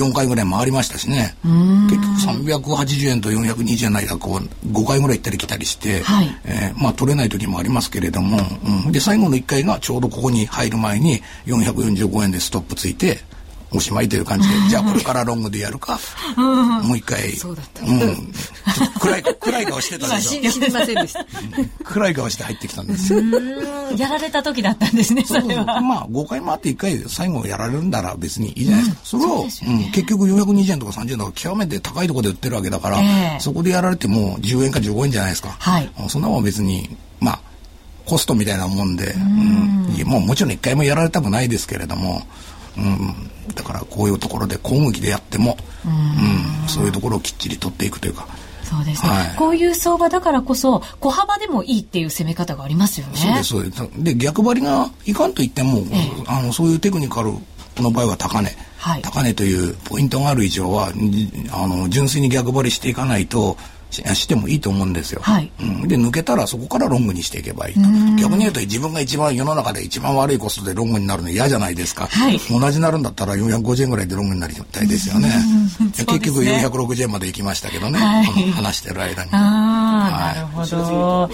[0.00, 1.36] 4回ぐらい回りましたしね。
[1.44, 8.38] 結局380円と420円の間こう5回ぐらい行ったり来たりして、はい、えー、まあ取れない時もありますけれども、
[8.86, 13.18] うん、で最後の1回がちょうどここに入る前に445円でストップついて
[13.72, 15.98] おしまいという感じで、 じゃあこれからロングでやるか、
[16.36, 17.84] もう一回、そうだった。
[17.84, 18.32] うん。
[19.00, 20.52] 暗い、暗い顔してたんですよ。
[20.52, 21.26] 知ませんでした。
[21.84, 23.14] 暗い顔して入ってきたんです
[23.96, 25.80] やられた時だったんですね、それは。
[25.80, 29.00] まあ、5回回って1回最後やられるんなら別にいいじゃないですか。
[29.04, 29.46] それを、うん
[29.96, 33.00] 結局420円とか30円とか極めて高いところで売ってるわけだから、
[33.40, 35.56] そこでやられても10円か15円じゃないですか。
[35.58, 35.90] はい。
[36.08, 37.40] そんなもん別に、まあ、
[38.06, 42.22] コストみたいなもんで、うん、もうもちろん一回もやられたくないですけれども、
[42.78, 48.26] うん、だからこういうところで攻撃でやっても、うん、うん、そういうところをきっちり取っていくというか。
[48.64, 53.16] そうですね、はい、こういう相場だからこそ小幅でもいいっていう攻め方がありますよね。
[53.16, 54.02] そうですそうです。
[54.02, 57.30] で逆張りがいかんと言っても、ええ、あのそういうテクニカル
[57.76, 63.56] この場合は高値、はい、高値というポイントがある以上はあの純粋に逆張りしていかないと
[63.90, 65.50] してもいいと思うんですよ、はい。
[65.60, 67.80] うん、で抜けたらそこからロングにしていけばいいと。
[68.20, 75.34] 逆に言うと自分が一番世の中で一番悪いコストでロングになるの嫌じゃないですか、はい、同じなるんだったら450円ぐらいでロングになりたいですよね、ね、
[75.94, 79.30] 結局460円まで行きましたけどね、はい、話してる間に。
[79.32, 81.30] ああ、はい、なるほど。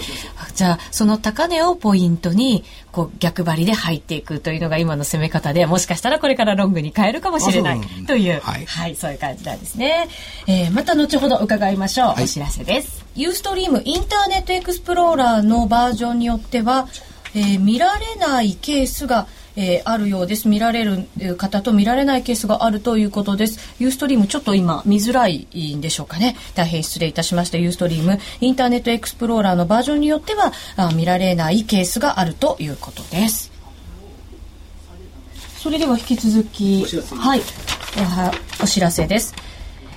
[0.55, 10.07] じゃあその高値をポイントにこう逆張りで入っていくというのが今の攻め方でもしかしたらこれからロングに変えるかもしれないという、はい、はい、そういう感じなんですね、
[10.47, 13.03] えー、また後ほど伺いましょう、はい、お知らせです。
[13.15, 16.87] ユーストリームインターネットエクスプローラーのバージョンによっては、
[17.35, 20.47] えー、見られないケースがえー、あるようです。
[20.47, 23.75] 見られる方と見られないケースがあるということです。
[23.79, 26.35] ユーストリームちょっと今見づらいんでしょうかね。
[26.55, 27.57] 大変失礼いたしました。
[27.57, 33.51] ユーストリームインターネットエクスプローラーのバージョンによってはあ見られないケースがあるということです。
[35.57, 36.85] それでは引き続き、
[37.15, 37.41] はい、
[38.61, 39.33] お知らせです。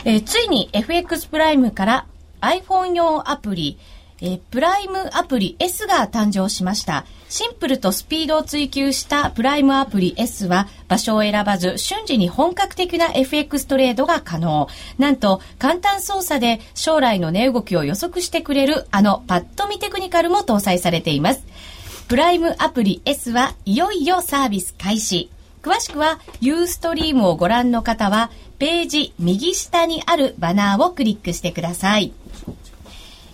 [0.05, 2.07] えー、ついに FX プライムから
[2.41, 3.79] iPhone 用アプリ
[4.21, 7.05] えー、プライムアプリ S が誕生しました。
[7.29, 14.69] シンプルとスピードを追求したプライムアプリ S は場所を選ばず瞬時に本格的な FX トレードが可能。
[14.99, 21.45] なんと簡単操作で将来の値動きを予測してくれるあのパッと見テクニカルも搭載されています。
[22.09, 25.29] プライムアプリ S はいよいよサービス開始。
[25.63, 32.13] 詳しくはユーストリームをご覧の方はページ右下にあるバナーをクリックしてください。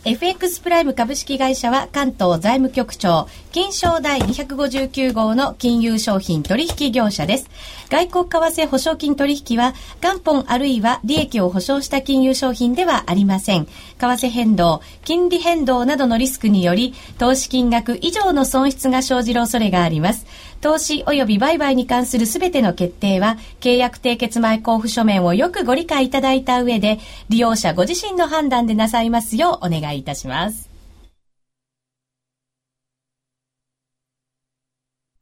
[0.04, 7.50] FX プライム株式会社は関東財務局長、金賞第259号の金融商品取引業者です。
[7.90, 13.66] 外国為替保証金取引は元本あるいは利益を保証した金融商品ではありません。
[13.66, 20.24] 為替変動、金利変動などのリスクにより投資金額以上の損失が生じる恐れがあります。
[20.62, 30.71] 投資及び売買に関するすべての決定は、契約締結前交付書面をよくご理解いただいた上で、利用者ご自身の判断でなさいますようお願いいたします。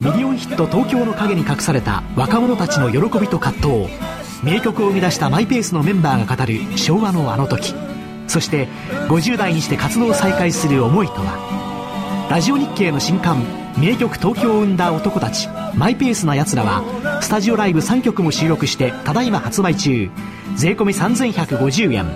[0.00, 3.92] ミリオンヒット東京の陰に隠された若者たちの喜びと葛藤。
[4.44, 7.74] 名曲を生み出したマイペースのメンバーが語る昭和のあの時。
[8.28, 8.68] そして
[9.08, 12.28] 50代にして活動を再開する思いとは。
[12.30, 13.42] ラジオ日経の新刊
[13.76, 16.84] 名曲東京を生んだ男たちマイペースな奴らは
[17.20, 20.10] スタジオライブ3曲も収録してただいま発売中
[20.54, 22.06] 税込3150円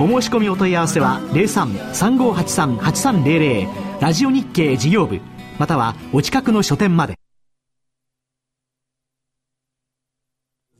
[0.00, 3.68] お申し込みお問い合わせは03-3583-8300
[4.00, 5.20] ラジオ日経事業部
[5.62, 7.14] またはお近くの書店まで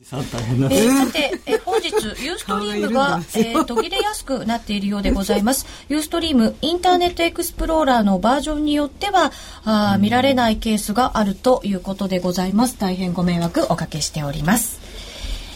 [0.00, 1.92] えー、さて、え本日
[2.24, 5.66] ユーストリームが、えー、途切れやすくなっているようでございます。
[5.88, 9.30] ユーストリームインターネットエクスプローラーのバージョンによっては
[9.64, 12.76] あ見られないケースがあるということでございます。
[12.76, 14.80] 大変ご迷惑おかけしております。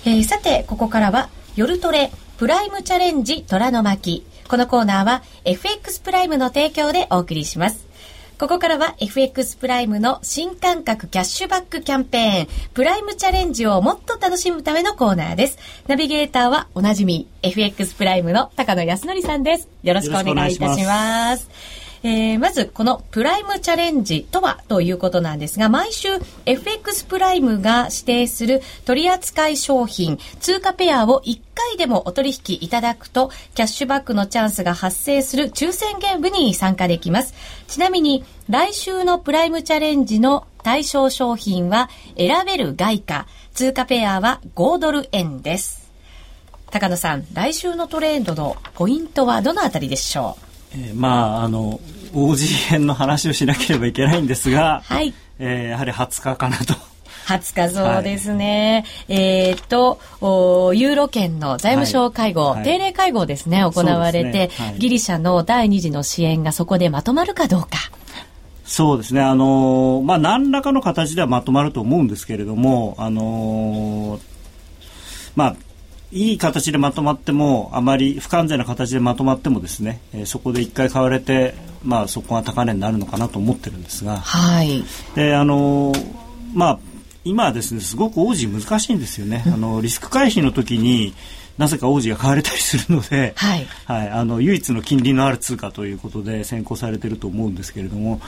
[0.04, 7.86] えー、さてここからは夜トレプライムチャレンジ虎の巻このコーナーは FX プライムの提供でお送りします。
[8.38, 15.58] ここからは FX プライムの新感覚キャッシュバックキャンペーン、プライムチャレンジをもっと楽しむためのコーナーです。
[15.86, 19.68] ナビゲーターはおなじみ、FX プライムの高野康則さんです。
[19.82, 21.85] よろしくお願いいたします。
[22.02, 26.08] えー、まずこのプライムチャレンジとはということなんですが、毎週
[26.44, 37.34] FX プライムが指定する取扱い商品、通貨ペアを1回でもお取引いただくと、キャッシュバックのチャンスが発生する抽選ゲームに参加できます。
[37.68, 45.90] ちなみに、来週のプライムチャレンジの対象商品は選べる外貨、通貨ペアは5ドル円です。
[46.70, 50.45] 高野さん、来週のトレードのポイントはどのあたりでしょう？
[50.72, 51.80] えー、まああの
[52.12, 56.74] OG 編の話をしなければいけないんですが、はいえー、やはり20日かなと。
[57.26, 58.84] 20日そうですね。
[59.08, 67.68] はい、えっ、とユーロ圏の財務省会合、はい、定例会合ですね、行われて、ねはい、ギリシャの第二次の支援がそこでまとまるかどうか。
[68.64, 69.20] そうですね。
[69.20, 74.20] あのまあ、何らかの形ではまとまると思うんですけれども、あの
[75.36, 75.56] まあ、
[76.16, 84.82] いい形でまとまってもあまり不完全な形でまとまってもですね、えー、そこで一回買われて、まあ、そこが高値になるのかなと思ってるんですが、はい、
[85.14, 85.92] であの
[86.54, 86.78] まあ
[87.24, 91.12] 今はですねすごく王子難しいんですよね、あのリスク回避の時に
[91.58, 98.20] なぜか王子が買われたりするので、はい、はい、あの唯一の金利のある通貨ということで先行されていると思うんですけれども。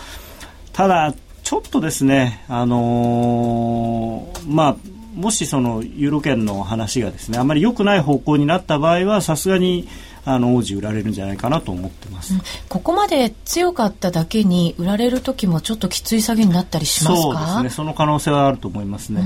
[0.72, 4.76] ただちょっとですね、あのー、まあ
[5.18, 9.88] もしそのユーロ圏の話がですねあまり良くない方向になった場合はさすがに
[10.24, 17.22] あの王子売られるんじゃないかなと思ってます、うん、ここまで強かっただけに売られる時もちょっときつい下げになったりしますか？
[17.22, 17.70] そうですね。
[17.70, 19.22] その可能性はあると思いますね。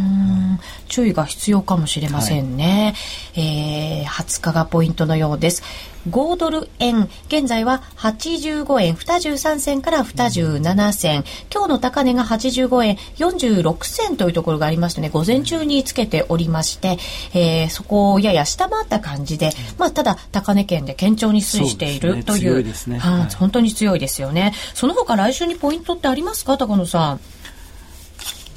[0.86, 2.94] 注意が必要かもしれませんね、
[3.34, 5.62] はい、えー、20日がポイントのようです
[6.08, 16.98] 5ドル円、現在は85円23銭から27銭、今日の高値が85円46銭というところがありましてね、午前中につけておりまして、
[17.34, 22.94] えー、そこをやや下回った感じで、まあ、ただ高値圏で堅調に推移しているという、うね。
[22.94, 24.52] ねはい、本当に強いですよね。
[24.74, 27.20] その他来週にポイントってありますか、高野さん？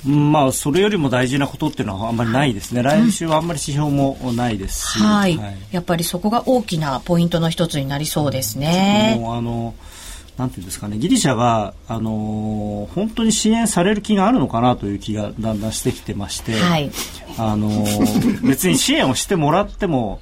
[0.05, 9.17] まあ、それよりも大事なことっていうのはあんまりないですね、来週はあんまり指標もないですし、はい、はい、やっぱりそこが大きなポイントの一つになりそうですね。
[9.19, 9.73] もうあの
[10.37, 16.91] なんていうんですかね、ギリシャが、あのー、本当に支援される気があるのかなという気がだんだんしてきてまして、はい、
[17.37, 20.19] あのー、別に支援をしてもらっても、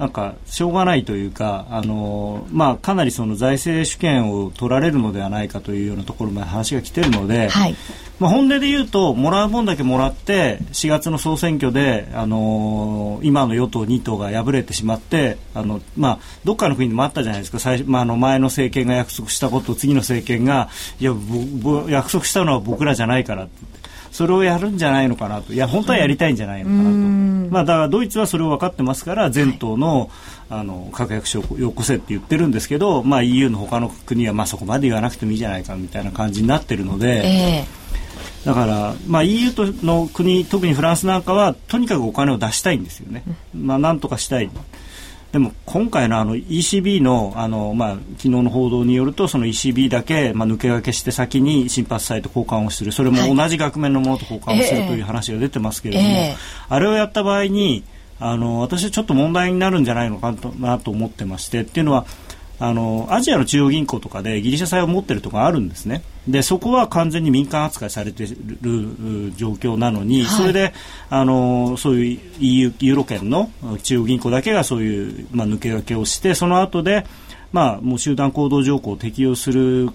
[0.00, 7.76] なんかしょうがないというか、あのまあ、かなりその財政主権を取られるのではないかというようなところまで話が来ているので、はい、
[8.18, 21.12] まあ、本音で言うともらう分だけもらって4月の総選挙で、あの今の与党2党が敗れてしまってあの、まあ、どっかの国でもあったじゃないですか最、まあ、あの前の政権が約束したことを次の政権がいや
[21.88, 23.79] 約束したのは僕らじゃないからって。
[24.10, 25.52] それをやるんじゃないのかなと。
[25.52, 30.10] いや本当はやりたいんじゃないのかなと、まあ、だからドイツはそれを分かってますから全党の,、
[30.48, 37.22] あの確約書をよこせって言ってるんですけど、まあ、EU の他の国はまあそこまで言わなくてもいいじゃないかみたいな感じになってるので。
[37.24, 37.80] えー
[38.44, 43.22] だから、まあ、EU との国特にフランスなんかはとにかくお金を出したいんですよね、
[43.54, 44.50] まあ、なんとかしたい
[45.32, 52.90] でも今回のあの ECB のあの、まあ、昨日の報道によるとその ECB だけ、まあ、抜け駆けして先に心拍細と交換をする。
[52.90, 57.84] それも同じ額面のものと交換をするという話が出てますけれども、えー、あれをやった場合に
[58.18, 62.06] あの私はちょっと問題になるんじゃないのかなと思ってましてっていうのは
[62.60, 66.02] あのアジアの中央銀行とかでギリシャ債を持ってるところあるんですね。
[66.28, 70.74] でそこは完全に民間扱いされている状況なのに、はい、それで
[71.08, 73.50] あのそういう EU ユーロ圏の
[73.82, 77.06] 中央銀行だけがそういう、まあ、抜け駆けをしてその後で
[77.50, 79.88] まあもう集団行動条項を適用する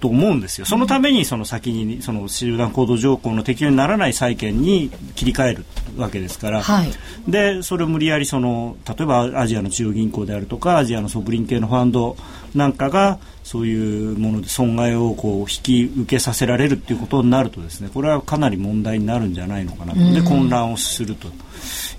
[0.00, 0.66] と思うんですよ。
[0.66, 5.64] そのためにその先にその集団行動条項の適用にならない債権に切り替える
[5.96, 6.90] わけですから、はい、
[7.28, 12.16] でそれを無理やりその例えばアジアの中央銀行であるとかアジアのソブリン系のファンド
[12.54, 21.28] なんかがそういうもので損害をこう引き受けさせられるっていうことになるとですねこれはかなり問題になるんじゃないのかなとで混乱をすると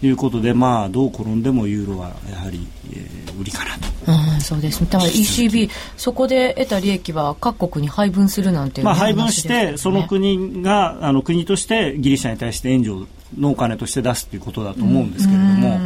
[0.04, 3.90] いうことでまあどう転んでもユーロはやはり、えー、売りかなと。
[4.12, 4.90] うん、そうですね。
[4.92, 15.80] だから ECB そこで得た利益は各国に配分するなんていう、ね、まあ配分して、その国があの国としてギリシャに対して援助のお金として出すということだと思うんですけれども。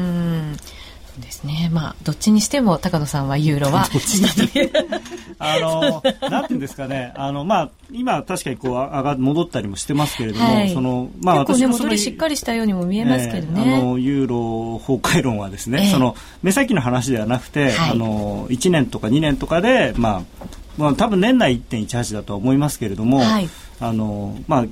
[1.20, 1.70] ですね。
[1.72, 3.86] まあ、どっちにしても、高野さんはユーロは。
[5.40, 7.14] あの、なんていうんですかね。
[7.16, 13.64] あの、まあ、今、確かにこう、上が、戻ったりもしてますけれども、はい、その、まあ、私も戻りしっかりしたようにも見えますけどね。
[13.66, 20.46] えー、あの、ユーロ崩壊論はですね、えー、その、目先の話ではなくて、はい、あの、1年とか2年とかで、まあ、
[20.78, 23.50] まあ、多分年内1.18だとは思いますけれども、はい、
[23.80, 24.66] あの、まあ、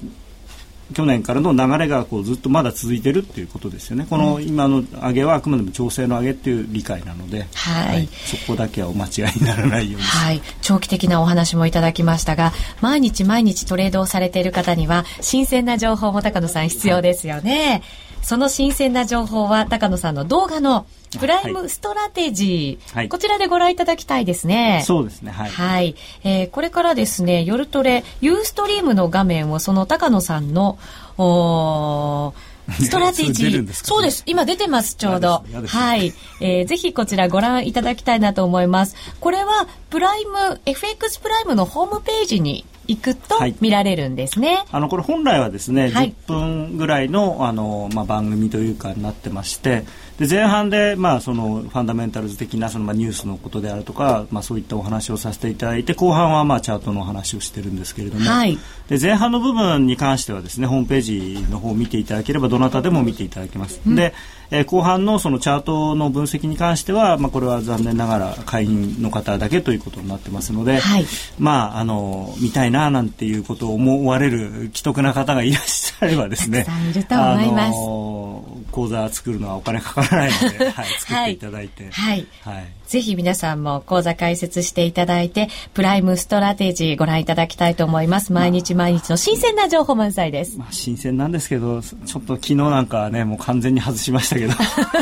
[0.94, 4.06] 去年からの流れがこうずっとまだ続いているっていうことですよね。
[4.10, 10.08] この今の上げはあくまでも調整の上げっていう理解なので、はい、はい、そこだけはお間違いにならないように。
[10.08, 17.70] はい、長期的なお話もいただきましたが、毎日毎日トレードをされている方には新鮮な情報も高野さん必要ですよね。
[17.70, 17.82] はい、
[18.22, 20.86] その新鮮な情報は高野さんの動画の
[21.20, 24.84] プライムストラテジー、はい、こちらでご覧いただきたいですね。
[24.86, 25.32] そうですね。
[25.32, 25.50] はい。
[25.50, 30.78] はい、えー、これからですね、夜トレ、ユーストリームの画面をその高野さんの、
[31.18, 32.34] お
[32.80, 33.74] ストラテジー。
[33.74, 34.24] そうです。
[34.26, 35.44] 今出てます、ちょうど。
[35.68, 36.14] はい。
[36.40, 38.96] えー、ぜひこちらご覧いただきたいなと思います。
[39.20, 44.56] これは、プライム、FX プライムのホームページに行くと見られるんですね。
[44.56, 49.86] はい、あのこれ本来はですね、はい、10分ぐらいのあのまあ番組というかになってまして、
[50.22, 58.56] で前半でまあそのファンダメンタルズ的なそのまあニュースのことであるとか、まあそういったお話をさせていただいて、後半はまあチャートの話をしてるんですけれども、はい、
[58.92, 63.80] で前半の部分に関してはですね、ホームページの方を見ていただければどなたでも見ていただけます。
[63.88, 64.14] うん、で、
[64.50, 71.06] えー、後半のそのチャートの分析に関しては、まあこれは残念ながら会員の方だけということになってますので、はい、
[71.40, 78.72] まああの見たいななんていうことを思われる奇特な方がいらっしゃればですね、いると思います。
[78.74, 81.90] 口座作るのはお金かからないので、はい、作っていただいて。
[81.92, 82.28] はい。
[82.42, 82.81] はい。
[82.92, 88.34] ぜひ皆さんも口座開設していただいて、プライムストラテジーご覧いただきたいと思います。
[88.34, 90.58] 毎日毎日の新鮮な情報満載です。
[90.58, 94.54] まあ、新鮮なんですけど、ちょっと昨日なんかね、もう完全に外しましたけど。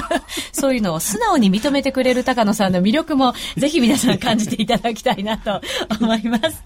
[0.54, 5.60] そういうのを素直に認めてくれる高野さんの魅力も、ぜひ皆さん感じていただきたいなと
[6.00, 6.64] 思います。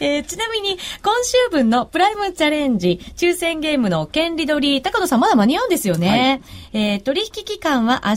[0.00, 6.08] えー、ちなみに、今週分のプライムチャレンジ、抽選ゲームの権利取り、高野さんまだ間に合うんですよね。
[6.08, 6.40] はい、
[6.72, 8.16] えー、取引期間は明日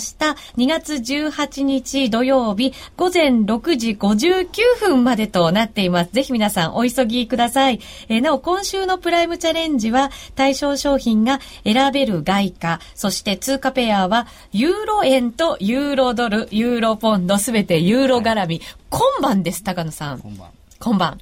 [0.58, 4.48] 2月18日土曜日午前6時59
[4.80, 6.12] 分までとなっています。
[6.12, 7.80] ぜひ皆さんお急ぎください。
[8.10, 18.56] えー、なお、今週のプライムチャレンジは対象商品が選べる外貨、そして通貨ペアはユーロ円とユーロドル、ユーロポンド、すべてユーロ絡み。
[18.60, 20.20] はい、今晩です、高野さん。
[20.20, 20.50] 今晩。
[20.80, 21.20] 今晩。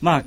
[0.00, 0.24] まあ、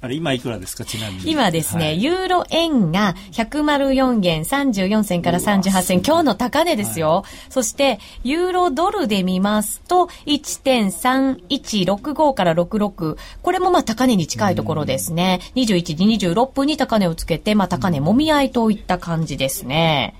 [0.00, 1.30] あれ、今いくらですか、ちなみに。
[1.30, 7.22] 今ですね、はい、ユーロ円が104円34銭から38銭、今日の高値ですよ。
[7.22, 13.16] はい、そして、ユーロドルで見ますと、1.3165から66。
[13.42, 15.40] これもまあ高値に近いところですね。
[15.54, 20.14] 21時26分に高値をつけて、まあ高値もみ合いといった感じですね。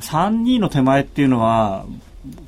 [0.00, 1.84] 32の手前っていうのは、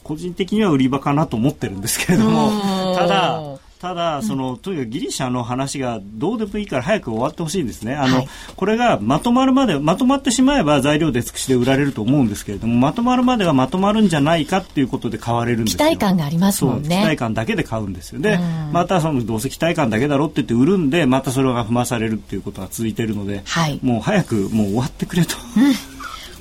[0.03, 2.51] 個人的には売り場かなと思ってるんですけれども、
[2.97, 3.41] ただ、
[3.81, 7.95] ただ、その、とにかくギリシャの話がどうでもいいから早く終わってほしいんですね。
[7.95, 15.79] あの、はい、これがまとまるまで、まとまってしまえば材料で尽くしで売られると思うんですけれども、まとまるまではまとまるんじゃないかっていうことで買われるんですよ。
[15.79, 16.99] 期待感がありますもんね。
[16.99, 18.21] 期待感だけで買うんですよ。
[18.21, 18.39] で、
[18.71, 25.37] またその、どうせ期待感だけだろって言って売るんで、またそれが踏まされるっていうことが続いているので、はい、もう早くもう終わってくれと。
[25.57, 25.73] うん、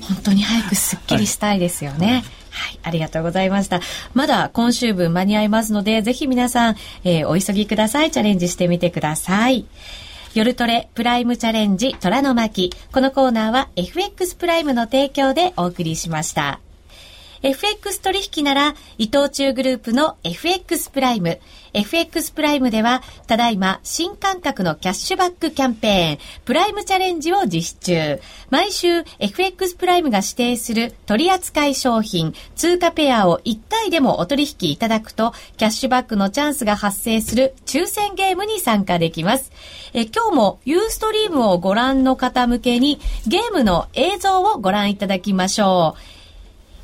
[0.08, 2.06] 本当に早くすっきりしたいですよね。
[2.06, 3.80] はいはい、ありがとうございました。
[4.14, 8.10] まだ今週分間に合いますので、ぜひ皆さん、えー、お急ぎください。
[8.10, 9.66] チャレンジしてみてください。
[10.34, 12.70] 夜トレプライムチャレンジ虎の巻。
[12.92, 16.60] このコーナーは FX プライムの提供でお送りしました。
[17.42, 21.40] FX 取引なら伊藤忠グループの FX プライム。
[21.72, 28.20] FX プライムでは、ただいま新感覚のキャッシュバックキャンペーン、プライムチャレンジを実施中。
[28.50, 39.50] 毎週、FX プライムが指定する取扱商品、通貨ペアを1回でもお取引いただくと、キャッシュバックのチャンスが発生する抽選ゲームに参加できます。
[39.94, 46.19] え今日もユーストリームをご覧の方向けに、ゲームの映像をご覧いただきましょう。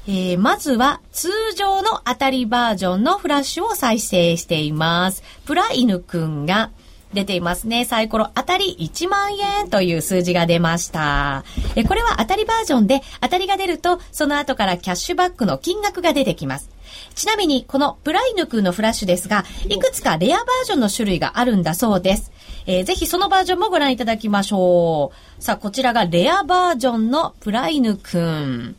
[0.09, 5.22] えー、まずは通常の当たりバージョンのフラッシュを再生しています。
[5.44, 6.70] プライヌくんが
[7.12, 7.84] 出ていますね。
[7.84, 11.44] サイコロ当たり1万円という数字が出ました。
[11.74, 16.70] えこれは当たりバージョンで当たりが出るとその後からキャッシュバックの金額が出てきます。
[17.14, 22.30] ちなみにこのプライヌくんのフラッシュですが、いくつかレアバージョンの種類があるんだそうです。
[22.66, 25.42] えー、ぜひそのバージョンもご覧いただきましょう。
[25.42, 28.76] さあ、こちらがレアバージョンのプライヌくん。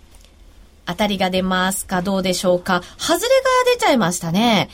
[0.88, 3.28] 当たりが出ますかどうでしょうか外れが
[3.74, 4.70] 出ちゃいましたね。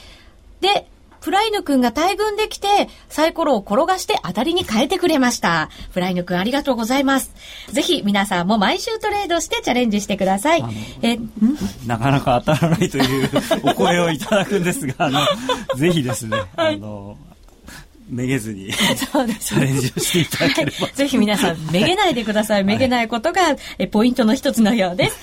[0.61, 0.87] で、
[1.23, 2.67] プライヌくんが大群できて、
[3.07, 5.69] サイコロを転がして当たりに変えてくれました。
[5.93, 7.31] プライヌくんありがとうございます。
[7.71, 10.63] ぜひ皆さんも毎週トレードしてチャレンジしてください。
[11.01, 11.17] え、
[11.87, 13.29] なかなか当たらないという
[13.63, 15.21] お声をいただくんですが、あの、
[15.77, 17.15] ぜひですね、あの、
[18.09, 22.63] めげずにそうです、チャレンジをしていただければ、はい、ぜひ皆さんめげないでください。
[22.63, 25.17] めげないことが、えポイントの一つのようです。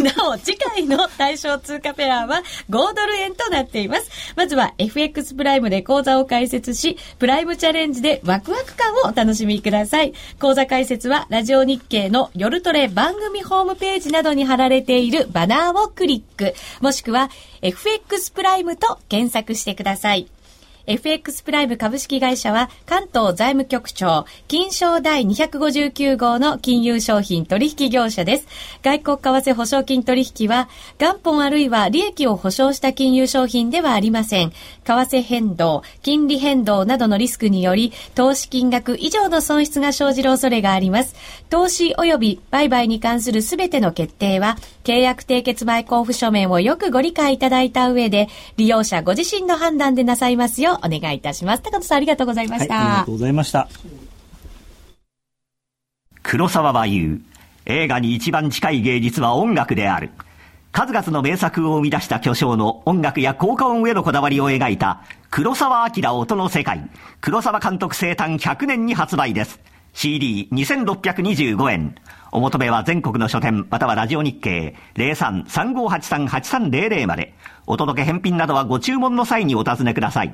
[0.00, 4.10] え なお次回の対象通貨ペアは5ドル円となっています。
[4.36, 10.12] まずは FX プライムで講座を開設しプライムチャレンジでワクワク感をお楽しみください。
[10.38, 16.54] 講座開設はラジオ日経の夜トレ番組ホームページなどに貼られているバナーをクリック。
[16.80, 17.30] もしくは
[17.62, 20.28] FX プライムと検索してください
[20.86, 28.46] FX プライム株式会社は関東財務局長、金賞第259号の金融商品取引業者です。
[28.82, 30.68] 外国為替保証金取引は
[30.98, 34.50] 元本あるいは利益を保証した金融商品ではありません。
[34.50, 34.54] 為
[34.84, 41.14] 替変動、金利変動などのリスクにより投資金額以上の損失が生じる恐れがあります。
[41.48, 51.62] 投資及び売買に関するすべての決定は契約締結前交付書面をよくご理解いただいた上で利用者ご自身の判断でなさいますよお願いいたします。
[51.62, 53.68] 高野さんありがとうございました、はい、ありがとうございました。
[56.22, 57.20] 黒沢は言う、
[57.66, 60.10] 映画に一番近い芸術は音楽である。
[60.72, 66.88] 数々の名作を生み出した巨匠の音楽や効果音へのこだわりを描いた黒沢明音の世界、
[67.20, 69.58] 黒沢監督生誕100年に発売です。
[69.94, 71.96] CD2625 円。
[72.30, 77.34] お求めは全国の書店またはラジオ日経03-3583-8300まで。
[77.66, 80.32] お届け返品などはご注文の際にお尋ねください。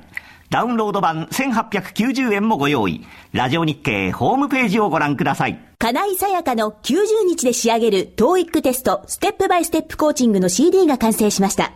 [0.51, 3.05] ダウンロード版1890円もご用意。
[3.33, 5.61] ラジオ日経ホームページをご覧ください。
[5.79, 11.73] 金井さやかの90日で仕上げる TOEIC テストステップバイステップコーチングの CD が完成しました。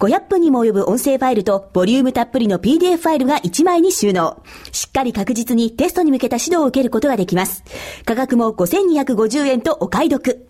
[0.00, 4.42] 500分にも及ぶ音声ファイルとボリュームたっぷりの PDF ファイルが1枚に収納。
[4.72, 7.64] しっかり確実にテストに向けた指導を受けることができます。
[8.04, 10.46] 価格も5250円とお買い得。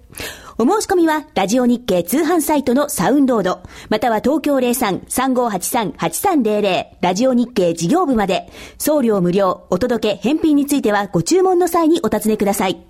[0.61, 3.61] お申し込みは、ラジオ日経通販サイトのサウンロード、
[3.91, 12.88] または東京03-3583-8300、ラジオ日経事業部まで、送料無料、お届け、返品についてはご注文の際にお尋ねください。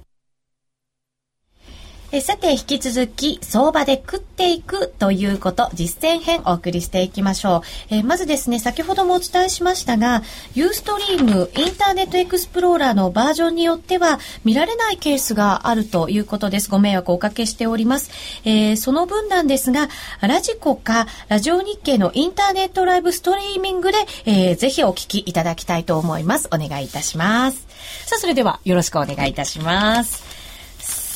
[2.10, 7.94] えさて、引き続き、相場で食っていくということ、実践編お送りしていきましょう。
[7.96, 10.22] えまずですね、先ほどもお伝えしましたが、
[10.54, 16.70] ユーストリームインターネットエクスプローラーのバージョンによっては、見られないケースがあるということです。
[16.70, 18.10] ご迷惑をおかけしております。
[18.46, 19.90] えー、その分なんですが、
[20.22, 26.48] ラジコか、ラジオ日経のインターネットライブストリーミングで、えー、ぜひお聞きいただきたいと思います。
[26.50, 27.66] お願いいたします。
[28.06, 30.37] さあ、それではよろしくお願いいたします。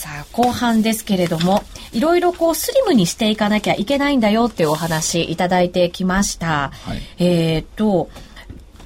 [0.02, 6.72] さあ、後半ですけれども、いろいろこうスリムにしていかなきゃいけないんだよっていうお話いただいてきました。
[6.72, 8.10] はい、えっ、と、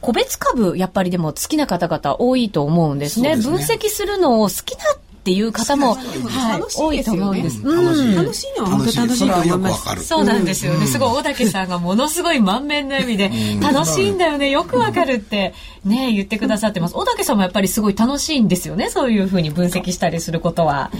[0.03, 3.35] 個別株、やっぱりでも好きな方々多いと思うんですね。
[3.41, 4.85] すね分析するのを好きな
[5.27, 7.61] っていう方も、はい、多いと思うんです。
[7.65, 10.05] 楽しいのは本当楽しいと思います。
[10.05, 10.87] そうなんですよね。
[10.87, 15.53] すごい大竹さんがものすごい満面の笑みで、楽しいんだよね、よくわかるって
[15.85, 16.95] ね、言ってくださってます。
[16.95, 20.93] 大竹さんもやっぱりすごい楽しいんですよね、そういうふうに分析したりすることは。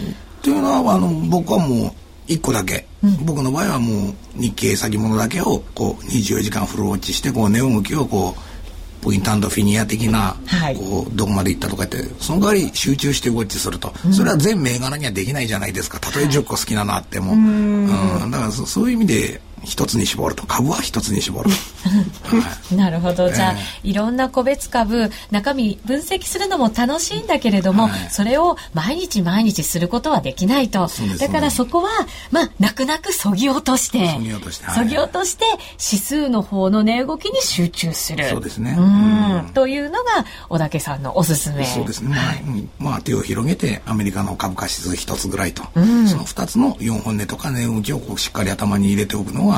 [0.43, 1.93] というのは、あの、僕はもう、
[2.27, 8.41] 一個だけ、うん、僕の場合はもう日経先物だけをこう24時間フルウォッチしてこう値動きをこう
[9.07, 16.01] ポイントフィニア的な、はい、こうどこまでいったとかってその代わり集中してウォッチすると、それは全銘柄にはできないじゃないですか。
[16.01, 17.87] たとえ10個好きなのあっても、うん。
[18.33, 21.51] だからそういう意味で一つに絞ると株は一つに絞る、
[22.23, 23.31] はい、なるほど。
[23.31, 30.89] じゃあ、えー、いろんな個別株中身分析するのも楽しいんだけれども、はい、それを毎日毎日することはできないと。
[31.19, 31.91] だからそこは
[32.31, 38.29] まあ泣く泣くそぎ落としてそぎ落として、はい、ぎ落として指数の方の値動きに集中する。
[38.29, 38.77] そうですね。
[38.79, 39.51] うん。
[39.53, 41.65] というのが小竹さんのおすすめ。
[41.65, 49.56] そうですね、はい、まあ手を広げてアメリカの株価指数一つぐらいと、うん、その二つの4本値とか値動きをこうしっかり頭に入れておくのは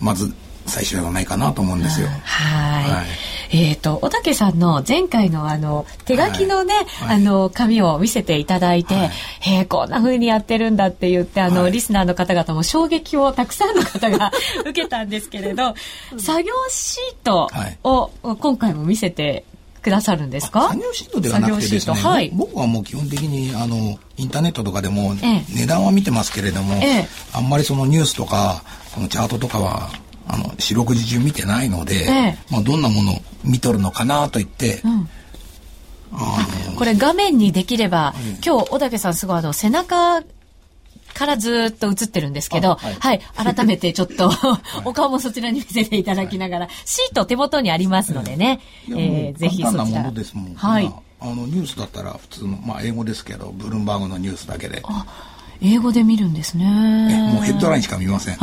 [0.00, 0.32] まず
[0.66, 2.08] 最初ではないかなと思うんですよ。
[2.24, 3.30] はい。
[3.52, 9.10] えっ、ー、と小竹さんの前回のあの手書きのね、はい、あの紙を見せていただいて、はい、
[9.48, 14.30] えこんな風にやってるんだって言ってあの、はい、リスナーの方々も衝撃をたくさんの方が
[14.64, 15.74] 受けたんですけれど、
[16.16, 17.50] 作業シート
[17.82, 19.44] を今回も見せて
[19.82, 20.68] くださるんですか？
[20.68, 28.62] 作業シートではなくてですね、はい、僕はもう基本的にあのインターネットとかでも値段は見てますけれども、ええ、あんまりそのニュースとか
[28.94, 29.90] このチャートとかは
[30.26, 35.08] あの四六時中見てないので、え、まあ、どんなものを見とるのかなと言って、うん。
[36.76, 38.14] これ画面にできれば、
[38.44, 40.22] 今日小竹さんすごいあの背中
[41.14, 43.20] からずっと映ってるんですけど、はい、はい、
[43.54, 44.30] 改めてちょっと
[44.84, 49.84] お顔もそちらに見せていただきながら、シート手元にありますのでね、えー、ぜひそちら。
[49.84, 50.54] ものですもん。
[50.54, 50.92] はい。
[51.22, 54.82] あのニュースだったら普通のまあ英語ですけど、ブルームバーグのニュースだけで。
[55.62, 56.64] あ英語で見るんですね。
[57.34, 58.38] もうヘッドラインしか見ません。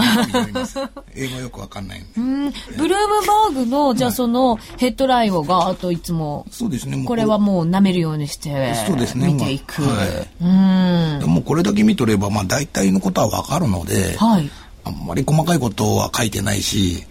[1.15, 2.07] 英語よくわかんないんで。
[2.17, 2.51] うん。
[2.77, 6.45] ブルームバーグの、じゃあそのヘッドラインをガーッといつも。
[6.51, 7.03] そうですね。
[7.05, 9.33] これはもう舐めるようにして、そうですね。
[9.33, 9.81] 見ていく。
[9.81, 11.19] はい、うん。
[11.19, 14.49] でもこれだけ見とれば、まあ大体のことはわかるので、はい。
[14.83, 17.05] あんまり細かいことは書いてないし、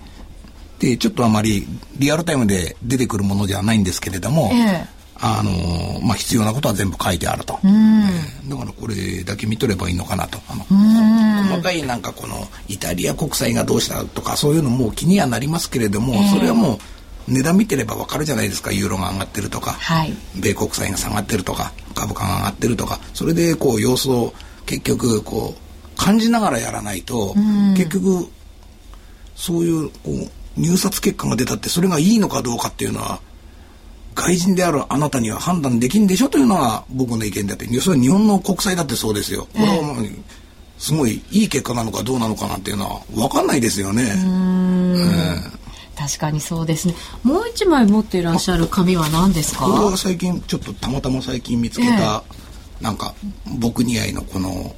[0.78, 1.66] で、ちょっとあまり
[1.98, 10.38] リアルタイムで出てくるものではないんですけれども、ええあのまあ、必要なことは全部書いてあると、えー、だからこれだけ見とればいいのかなと。
[10.48, 16.74] あの細かいなんかこのイタリア国債がどうしたとかそういうのも気にはなりますけれども、えー、それはも
[17.28, 18.72] う値段見てれば分かるじゃないですか。
[18.72, 24.32] ユーロが上がってるとか、はい、米国債が下がってるとか株価が上がってるとかそれでこう様子を
[24.66, 27.34] 結局こう感じながらやらないと
[27.76, 28.28] 結局
[29.34, 30.12] そういうこ
[30.56, 33.20] う入札結果が出たってそれがいいのかどうかっていうのは
[34.16, 39.46] 外人であるあなたには判断できんでしょというのが僕の意見であってそれは日本の国債だってそうですよ。
[39.52, 40.06] これはもう
[40.78, 44.12] すごいいい結果なのかどうなのかなんていうのは分かんないですよね。
[45.96, 46.94] 確かにそうですね。
[47.22, 49.66] もう一枚持っていらっしゃる紙は何ですか？
[49.66, 53.14] これは最近ちょっとたまたま最近見つけた、えー、なんか
[53.58, 54.74] 僕似合いのこの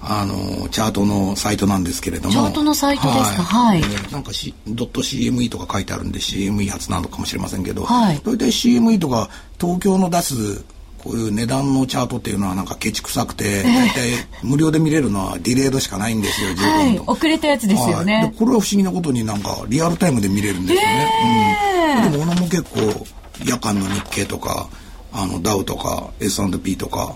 [0.00, 2.32] あのチャートのサイトなんですけれども。
[2.32, 3.42] チャートのサイトですか？
[3.42, 9.28] はい、はい、なんか、C、ドット CME とか書いてあるんで CME 発なのかもしれませんけど、はい、大体 CME とか
[9.60, 10.64] 東京の出す
[10.98, 14.10] ここういう値段のチャートっていうのはなんかケチくさくて、大体
[14.42, 22.04] 無料で見れるのはディレードしかないんですよ、15分と、はい、遅れたやつですよね、はい、これは不思議なことになんかリアルタイムで見れるんですよね。
[22.04, 23.06] うん、でもも結構
[23.46, 24.68] 夜間の日経とか、
[25.12, 27.14] あのダウとか S&P とか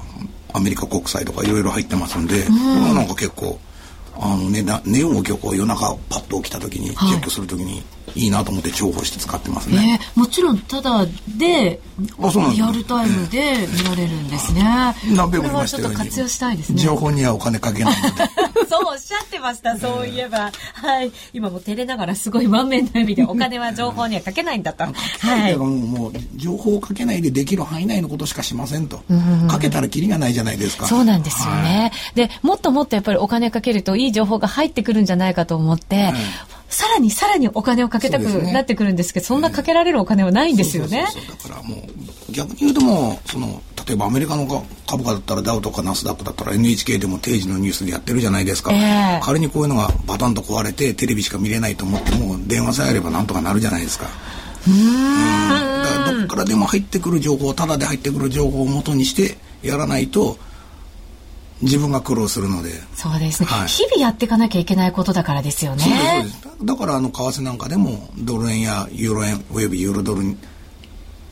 [0.53, 3.59] アメリカ国債とかいろいろ入ってますんで、うん、なんか結構
[4.15, 7.83] あのね値動きをこう夜中パッと起きた時にチェックする時にい
[8.15, 11.07] いなと思って重宝して使ってますね、えー、もちろんただ
[11.37, 11.81] で
[12.21, 14.61] あそうなんリアルタイムで見られるんですね、
[15.05, 15.97] えー、何べも言いましたように。
[15.97, 16.79] 活用したいですね。
[16.79, 17.95] 情報にはお金かけない
[18.69, 21.13] そうおっしゃってましたそういえば、はい。
[21.33, 29.03] 今も照れながらすごい満面の笑みでお金は情報にはかけないんだと、はい、もう情報をかけないでできる範囲内のことしかしませんと、
[29.49, 30.87] かけたらきりがないじゃないですか。
[30.87, 36.13] そうなんですよね、はい、でもっともっとやっぱりお金かけるといい情報が入ってくるんじゃないかと思って、
[36.73, 41.07] さらにさらにお金をかけたくなってくるんですけどそ、ね,、んなかけられるお金はないんですよね。
[41.29, 44.47] だからもう逆に言うともその例えばアメリカの
[44.87, 54.07] 株価だったらダウとかナスダックだったら NHK でも定時のニュースでやってるじゃないですか、えー、仮にこういうのがバタンと壊れてテレビしか見れないと思っても電話さえあればなんとかなるじゃないですか。
[54.67, 55.83] うん。
[55.83, 60.39] だからどっからでも入ってくる情報ただで入ってくる情報をもとにしてやらないと
[61.63, 62.71] 自分が苦労するので。
[62.95, 65.85] そうですね、はい、日々やっていかなきゃいけないことだからですよね。
[65.85, 66.67] そうです。
[66.67, 70.37] だからあの為替なんかでもドル円やユーロ円およびユーロドル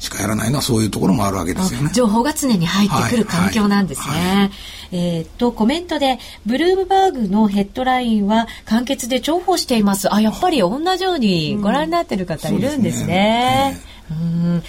[0.00, 1.90] しかやらないのはそういうところもあるわけですよね。
[1.92, 4.14] 情報が常に入ってくる環境なんですね。
[4.14, 4.36] はい。
[4.36, 4.50] はい、
[4.92, 10.12] えっと、コメントで、ブルームバーグのヘッドラインは簡潔で重宝しています。
[10.12, 13.78] あ、やっぱり同じようにご覧になってる方いるんですね。
[14.10, 14.62] うん、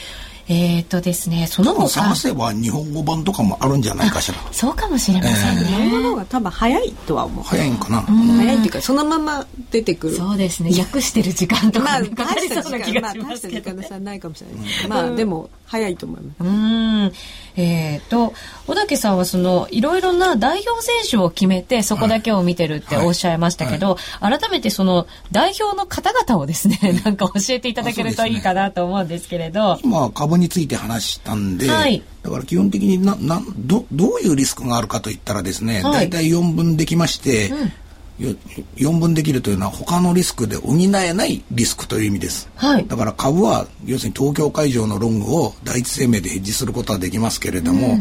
[0.50, 4.38] うんえっ、ー、とですね、その他探せば日本語版とかもあるんじゃないかしら。
[4.52, 5.64] そうかもしれませんね。
[5.64, 7.44] 日本語の方が多分早いとは思う。
[7.44, 8.02] 早いんかな。
[8.02, 10.16] 早いっていうかそのまま出てくる。
[10.16, 10.72] そうですね。
[10.78, 13.78] 訳してる時間とかかかりそうな気がしますけど、ね。
[13.78, 14.88] まあ、大した時間ないかもしれない。
[14.88, 16.36] まあでも早いと思います。
[16.41, 17.13] うん。
[17.55, 18.34] えっ、ー、と
[18.67, 24.32] 小竹さんはそのいろいろな代表選手を決めてそこだけを見てるっておっしゃいましたけど、はい。
[24.32, 37.72] はい、改めてその代表の方々をですね なんか教えていただけるといいかなと思うんですけれど、ね、今株について話したんで、はい、だから基本的にななどどういうリスクがあるかといったらですね、はい、大体4分できまして、うん
[38.20, 47.97] 4分できるというのは他のリスクで補えないリスクという意味です、はい、だから株は要するに東京会場のロングを第一生命でヘッジすることはできますけれども、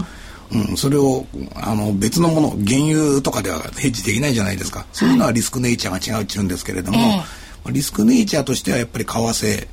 [0.52, 4.84] うん、うん、それをあの別のもの原油とかではヘッジできないじゃないですか。
[4.92, 9.68] そういうのはリスクネイチャーが違うっちゅうんですけれども、えー、リスクネイチャーとしてはやっぱり為替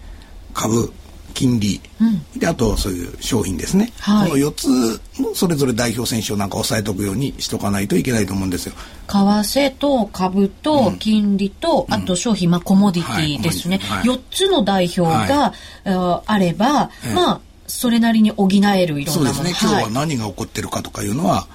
[0.54, 0.94] 株
[1.38, 2.04] 金利、う
[2.36, 8.74] ん、であとそういう商品ですね、はい、この4つそれぞれ代表選手をなんか押さえとくようにしとかないといけないと思うんですよ。
[9.08, 15.54] 為替と株と金利と、うん、あと商品、まあ、コモディティですね、はい、4つの代表が、
[15.86, 19.34] はい、あれば、まあそれなりに補えるいろんなもの。
[19.34, 19.70] そうですね。
[19.70, 21.48] 今日は何が起こってるかとかいうのは、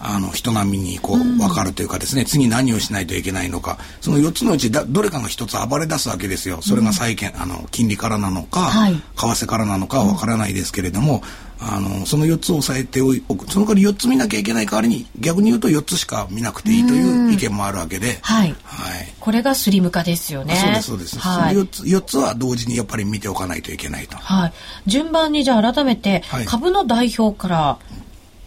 [0.00, 3.78] あの人並みにこう分かるというかですね、うん、次何をしないといけないのか。
[4.00, 6.60] その4つのうちだどれかが1つ暴れ出すわけですよ。
[6.62, 11.22] それが債券、うん、あの金利からなのか、はい、為替からなのかは分からないですけれども、
[11.62, 20.56] あのその4つを抑えておくその代わり4つ見なきゃいけない代わりに逆に言うと4つしか見なくていいという意見もあるわけで、はい、はい、これがスリム化ですよね。
[20.56, 24.52] そうですそうです、はい、その4つ ,4 つは同時にやっぱり見ておかないといけないと、はい、
[24.86, 27.78] 順番にじゃあ改めて株の代表から、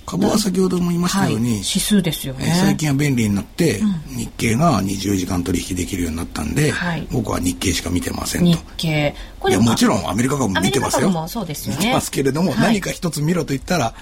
[0.06, 8.48] 株は先ほども言いましたように、はい、指数ですよね、最近は便利になって、うん、日経が24時間取引できるようになったんで、はい、僕は日経しか見てませんと。
[8.48, 9.16] 日経。
[9.50, 11.10] いやもちろんアメリカ株も見てますよ。
[11.10, 11.80] もそうですよね。
[11.80, 13.94] 見てますけれども、はい、何か一つ見ろと言ったら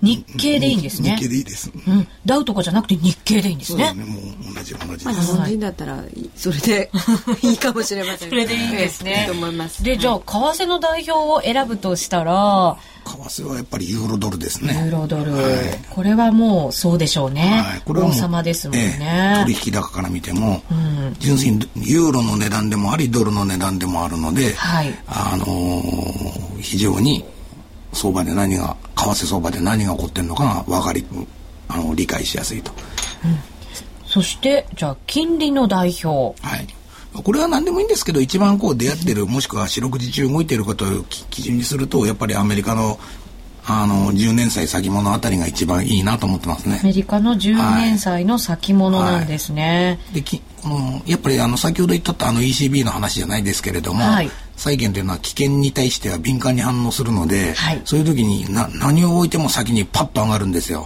[0.00, 1.16] 日経でいいんですね。
[1.16, 1.70] 日経でいいです。
[1.86, 2.06] うん。
[2.24, 3.92] ダウとかじゃなくて日経でいいんですね。
[3.94, 6.04] ねもう同じ同じまあ、日本人だったら
[6.36, 6.90] それで
[7.42, 8.28] いいかもしれません。
[8.28, 9.22] それでいいですね。
[9.22, 9.82] いいと思います。
[9.82, 10.22] で、じゃあ為
[10.64, 12.76] 替の代表を選ぶとしたら？
[13.04, 14.74] 為替はやっぱりユーロドルですね。
[14.74, 15.44] ユーロドル、はい、
[15.90, 17.62] これはもうそうでしょうね。
[17.64, 27.24] はい、これは王様ですもんね、ええ、取引高から見ても、うん、純粋にユーロの値段でもありドルの値段でもあるので、はい、あのー、非常に
[27.92, 31.04] 相場で何が為替相場で何が起こってるのかが分かり
[31.68, 32.72] あの理解しやすいと、
[33.24, 33.38] うん、
[34.06, 36.40] そしてじゃあ金利の代表。
[36.46, 36.66] はい。
[37.24, 42.98] これは何でもいいんですけど一番こう出会ってるもしくは四六時中動いていることを基準にするとやっぱりアメリカの
[43.70, 46.78] あの10年債先物あたりが一番いいなと思ってますね。
[46.80, 49.62] アメリカの10年債の先物なんですね。
[49.62, 49.84] はい。
[49.84, 60.84] はい、できこのやっぱりあの先ほど言ったあの ECB の話じゃないですけれども、はい、債券というのは危険に対しては敏感に反応するので、はい、そういう時にな何を置いても先にパッと上がるんですよ。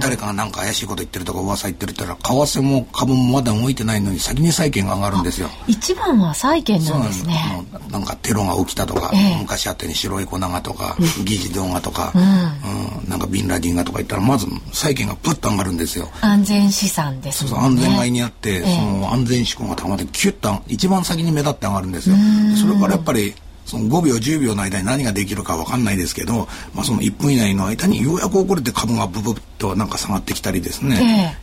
[0.00, 5.48] 誰かが何か怪しいこと言ってるとか噂言ってるって言ったら為替も株もまだ動いてないのに先に債券が上がるんですよ。
[5.66, 7.64] 一番は債券なんですね。
[7.90, 16.10] なんかテロが起きたとか、えー、昔あったように白い粉がとか、議事動画とか、うん、うん、なんかビンラディンがとか言ったらまず債券がプッと上がるんですよ。
[16.22, 17.50] 安全資産ですね。
[17.50, 22.16] そうそう安全買いにあって、えー、その安全志向が高まってキュッと一番先に目立って上がるんですよ。
[22.56, 23.34] それからやっぱり
[23.64, 31.36] その5秒10秒の間に何ができるか分かんないですけど、まあ、その1分以内の間にようやく起これて株がブブッとなんか下がってきたりですね、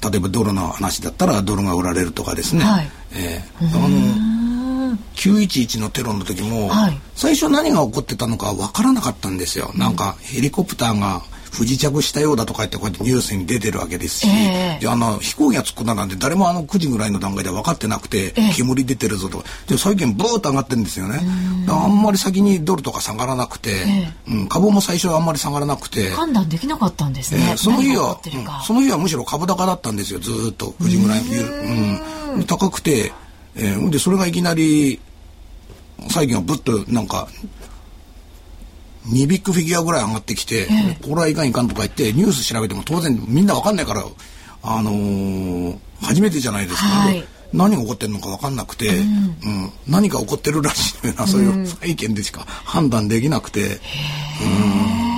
[0.00, 9.72] ー、例えばドルの話だったらドルが売られるとかですね、はい、えー、あの911のテロの時も、はい、最初何が起こってたのか分からなかったんですよ。
[9.74, 11.22] なんかヘリコプターが
[11.54, 19.44] 不時着したようだとか言ってこうやってニュースに出てるわけですし、えー、であの飛行機が突っ込んだなんて誰もあの9時ぐらいの段階で分かってなくて、えー、煙出てるぞと。
[19.68, 21.20] で最近ブーッと上がってるんですよね。
[21.68, 30.74] あんまり先にドルとか下がらなくて、えー、うん、株も最初はあんまり下がらなくて判断できなかったんですね、その日は、うん、その日はむしろ株高だったんですよずっと。
[30.80, 31.20] 9時ぐらい
[32.34, 33.12] うん、高くて、
[33.54, 35.00] えー、でそれがいきなり
[36.10, 37.28] 最近はぶっとなんか
[39.08, 44.04] 2ビッグフィギュアぐらい上がってきて、えこれはいかんいかんとか言ってニュース調べても当然みんなわかんないから、
[44.62, 49.00] あのー、初めてじゃないですか、はい、何が起こってるのか分かんなくて、うん、う
[49.66, 53.60] ん、何が起こってるらしいというのはそういう債券でしか判断できなくて。
[53.60, 55.13] うん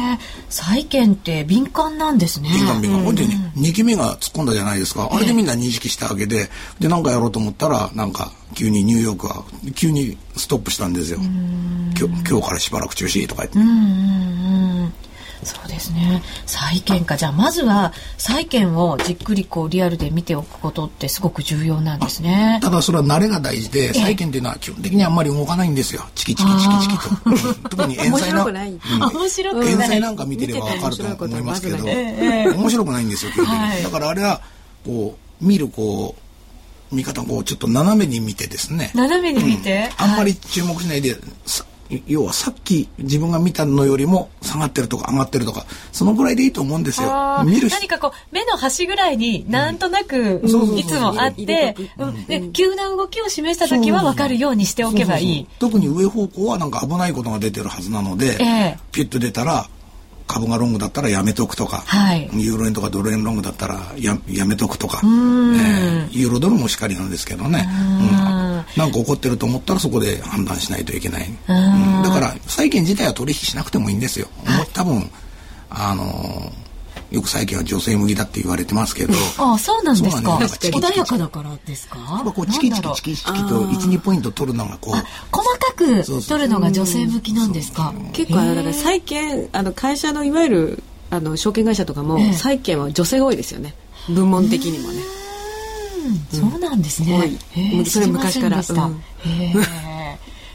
[0.49, 2.51] 債券って敏感なんですね。
[2.51, 3.03] 敏感敏感。
[3.03, 5.09] ほ、うんでね、2期目が突っ込んだじゃないですか。
[5.11, 6.49] あれでみんな認識したわけで、
[6.79, 9.45] で、なんかやろうと思ったら、なんか、急にニューヨークは、
[9.75, 11.19] 急にストップしたんですよ。
[11.99, 13.59] 今日今日からしばらく中止とか言って。
[13.59, 14.93] うんうんうん
[15.43, 16.23] そうですね。
[16.47, 17.17] 債券か。
[17.17, 22.61] じゃあまずは債券をじっくりこうリアルで見ておくことってすごく重要なんですね。
[22.63, 26.03] ただそれは慣れが大事で債券っていうのは基本的にあんまり動かないんですよ。
[26.15, 27.69] チキチキチキチキと。
[27.77, 28.55] 特に円債な、うん、
[29.13, 29.73] 面白くない。
[29.73, 34.41] 円債なんか見てればわかると思いますけど、面白くないんですよ基本的に、はい、だからあれは
[34.85, 38.93] こう見るこう見方をちょっと斜めに見てですね。
[38.95, 41.17] 斜めに見て、うん、あんまり注目しないで、
[42.07, 47.09] 要はさっき自分が見たのよりも下がってるとか上がってるとかそのぐらいでいいと思うんですよ。
[47.45, 51.77] 見る何かこう目の端ぐらいになんとなくいつもあって
[52.27, 55.49] で急な動きを示した時は分かるようにしておけばいい。
[55.59, 59.69] 特に上方向はなんか危ないことが出てるはずなので、えー、ピュッと出たら
[60.27, 68.46] 株がロングだったらやめとくとか、はい、ユーロ円とかドル円ロングだったらややめとくとか、えー、ユーロドルもしっかりなんですけどね、うん、
[68.77, 74.29] なんか起こってると思ったらそこで判断しないといけない、うん、だから債券自体は取引しなくてもいいんですよ、
[74.73, 75.11] 多分
[75.71, 76.67] あのー
[77.13, 79.15] よく最近は女性向きだって言われてますけど。
[79.39, 80.39] ああ、そうなんですか。
[80.39, 81.99] 穏やかだからですか？
[82.35, 84.95] こうチキチキチキチキと一二ポイント取るのがこう。
[85.31, 87.95] 細かく取るのが女性向きなんですか？
[88.13, 93.77] 結構あのだから債券あの会社のいわゆるあの証券会社とかも債券は女性が多いですよね。
[94.09, 95.01] 部門的にもね。
[96.31, 97.39] そうなんですね。
[97.87, 98.63] それ昔から。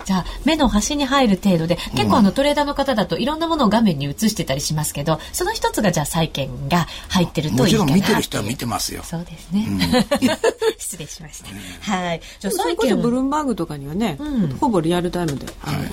[0.06, 9.04] じゃあ目の端に入る程度で結構あのトレーダーの方だといろんなものを画面に映してたりしますけどその一つがじゃあ債券が入ってるといいかなもちろん見てる人は見てますよ。
[9.04, 9.80] そうですね、うん、
[10.78, 12.22] 失礼しました、はい。
[12.40, 15.88] じゃあ債券ブルームバーグとかにはね、うん、ほぼリアルタイムであの、はい、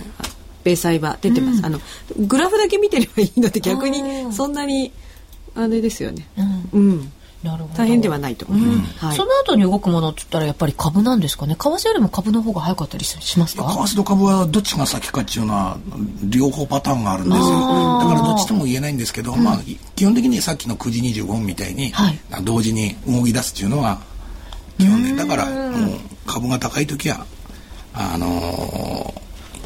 [0.65, 1.81] 米債は出てます、うん、あの
[2.17, 4.93] グラフだけ見てればいいので逆にそんなに
[5.55, 6.27] あれですよね。
[6.73, 7.13] うん、
[7.77, 9.09] 大変ではないと思います、うん。
[9.09, 11.55] はい、その後に動くものって言ったらやっぱり株なんですかね？
[11.55, 13.63] 為替よりも株の方が早かったりしますか？
[13.63, 15.79] 為替と株はどっちが先かっていうのは
[16.25, 17.45] 両方パターンがあるんですよ。
[17.45, 19.59] だからどっちとも言えないんですけど、うん、まあ
[19.95, 24.01] 基本的にさっきの9時25分みたいに、はい、同時に動き出すっていうのは
[24.79, 27.25] 基本ねだからもう株が高い時は
[27.95, 29.19] あのー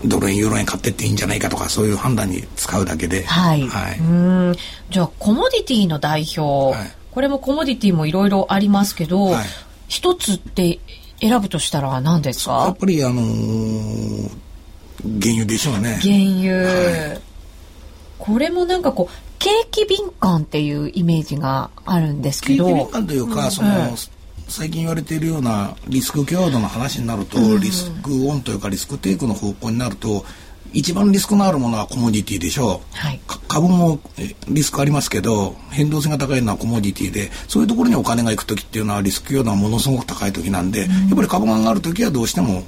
[0.05, 4.57] ドル円ユーロ円買ってっていいんじゃないかとかそういう判断に使うだけで、はい、はい、うん。
[4.91, 9.45] じゃあコモディティの代表、はいこれもコモディティもいろいろありますけど、はい、
[9.87, 10.81] 一つって
[11.21, 12.65] 選ぶとしたら何ですか？
[12.67, 14.31] やっぱりあのー、
[15.21, 16.01] 原油でしょうね。
[16.03, 17.21] 原油、はい、
[18.19, 22.65] これもなんかこう景気敏感っていうイメージがあるんですけど。
[22.67, 23.97] 景気敏感というか、うん、その、
[24.49, 30.25] 最近言われているようなリスク強度の話になると、うん、リスクオンというかリスクテイクの方向になると
[30.73, 34.01] 一番リスクのあるものはコモディティでしょう、はい、株も
[34.49, 37.31] リスクありますけど変動性が高いのはコモディティで。
[37.49, 42.65] そういうところにお金が行く時っていうのはリスク要度がものすごく高い時なんで、うん、やっぱり株が上がる時はどうしても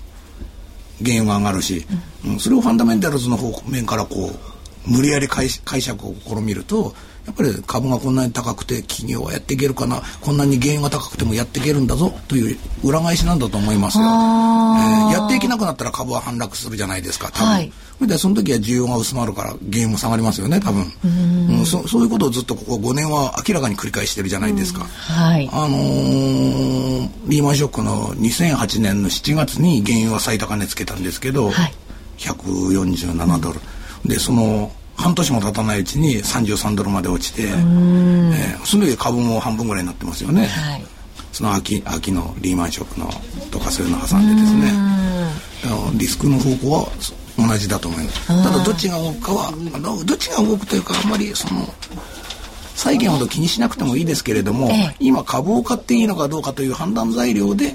[1.02, 1.86] 原油が上がるし、
[2.26, 6.94] うん、それをファンダメンタルズの方面からこう無理やり解解釈を試みると
[7.26, 20.84] やっぱり株がこんなに高くて企業はやっていけるかなこんなに原油が高くてもやっていけるんだぞという裏返しなんだと思いますよ、えー、やっていけなくなったら株は反落するじゃないですか多分、はい、でその時は需要が薄まるから原油も下がりますよね多分。
[21.04, 31.72] うん、そそういうことをずっとここ5年は明らかに繰り返してるじゃないですか、はい、あのー、リーマンショックの2008年の7月に原油は最高値つけたんですけど、はい、
[32.18, 33.60] 147ドル、
[34.04, 40.84] でその半年も経たないうちに33ドルまで落ちて、えー、その時株も半分ぐらいになってますよね、はい、
[41.32, 43.08] その秋秋のリーマンショックの
[43.50, 44.94] とかそういうの挟んでですね。
[45.94, 46.88] リスクの方向は
[47.36, 48.26] 同じだと思います。
[48.26, 49.52] ただどっちが動くかは
[50.04, 51.66] どっちが動くというかあんまりその
[52.74, 57.74] 債券ほど気にしなくてもいいですけれども、ええ、今株を買っていいのかどうかという判断材料で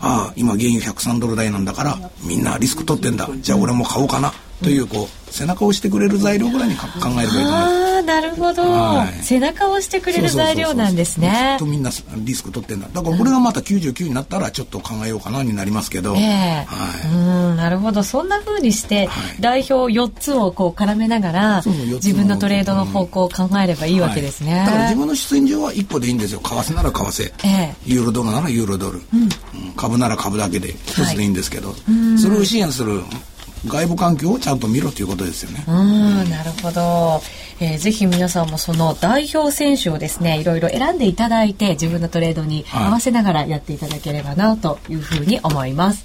[0.00, 3.28] ああ今原油103ドル台なんだからみんなリスク取ってんだ。
[3.36, 4.32] じゃあ俺も買おうかな
[4.62, 7.98] というこう背中を押してくれる材料ぐらいに考えればいいと思います。
[7.98, 11.56] あなるほど、はい、背中を押してくれる材料なんですね。
[11.58, 12.88] とみんなリスク取ってんだ。
[12.92, 16.14] だからこれがまた99になったらちょっと考えようかなになりますけど。
[16.16, 18.02] えー、はい、うんなるほど。
[18.02, 19.08] そんなふうにして、
[19.40, 24.58] 代表4つをこう絡めながら自分のトレードの方向を考えればいいわけですね。
[24.58, 26.40] はい、だから自分の出演上は一歩でいいんですよ。
[26.40, 29.28] 為替なら為替、えー、ユーロドルならユーロドル、うん、
[29.76, 31.74] 株なら株だけで一つでいいんですけど、は
[32.14, 33.02] い、それを支援する
[33.66, 35.64] 外部環境をちゃんと見ろということですよね。
[35.68, 37.22] うん、なるほど。
[37.60, 46.04] えー、ぜひ皆さんもその代表選手をですね、いろいろ選んでいただいて、自分のトレードに合わせながらやっていただければなというふうに思います。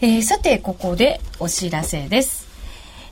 [0.00, 2.48] えー、さて、ここでお知らせです。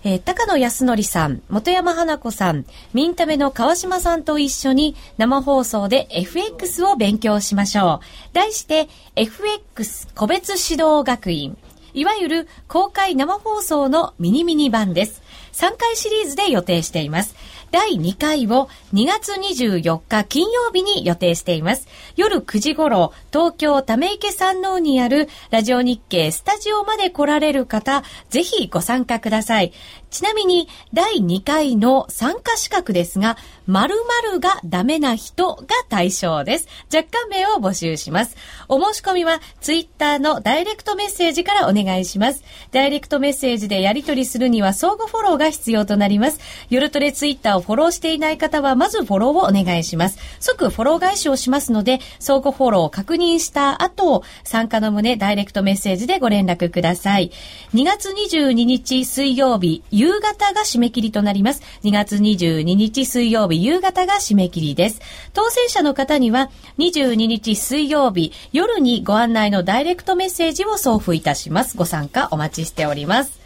[0.05, 2.64] えー、高野康則さん、本山花子さん、
[2.95, 8.07] ミンタメの川島さんと一緒に生放送で FX を勉強しましょう。
[8.33, 11.57] 題して FX 個別指導学院。
[11.97, 15.22] いわゆる公開生放送のミニミニ版です。
[15.53, 17.34] 3回シリーズで予定しています。
[17.70, 21.88] 第2回を2月24日金曜日に予定しています。
[22.17, 29.73] 夜9時頃、東京ため池山王にあるラジオ日経スタジオまで来られる方、ぜひご参加ください。
[30.11, 33.37] ちなみに、第2回の参加資格ですが、
[33.67, 33.95] 〇
[34.31, 36.69] 〇がダメな人が対象です。
[36.95, 38.37] 若干名を募集します。
[38.69, 42.45] お申し込みは、ツイッターのダイレクトメッセージからお願いします。
[42.73, 46.41] ダイレクトメッセージでやり取りするには相互フォローが必要となります。
[46.71, 50.19] 夜トレツイッターをフォローしていない方は、まずフォローをお願いします。
[50.41, 57.31] 即フォロー返しをしますので、相互フォローを確認した後、参加の旨ダイレクトメッセージでご連絡ください。
[57.75, 61.63] 2月22日水曜日、夕方が締め切りとなります。
[61.85, 65.01] 2月22日水曜日、夕方が締め切りです。
[65.33, 71.77] 当選者の方には、22日水曜日、夜にご案内のダイレクトメッセージを送付いたします。
[71.77, 73.39] ご参加お待ちしております。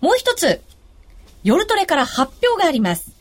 [0.00, 0.60] もう一つ、
[1.44, 3.17] 夜トレから発表があります。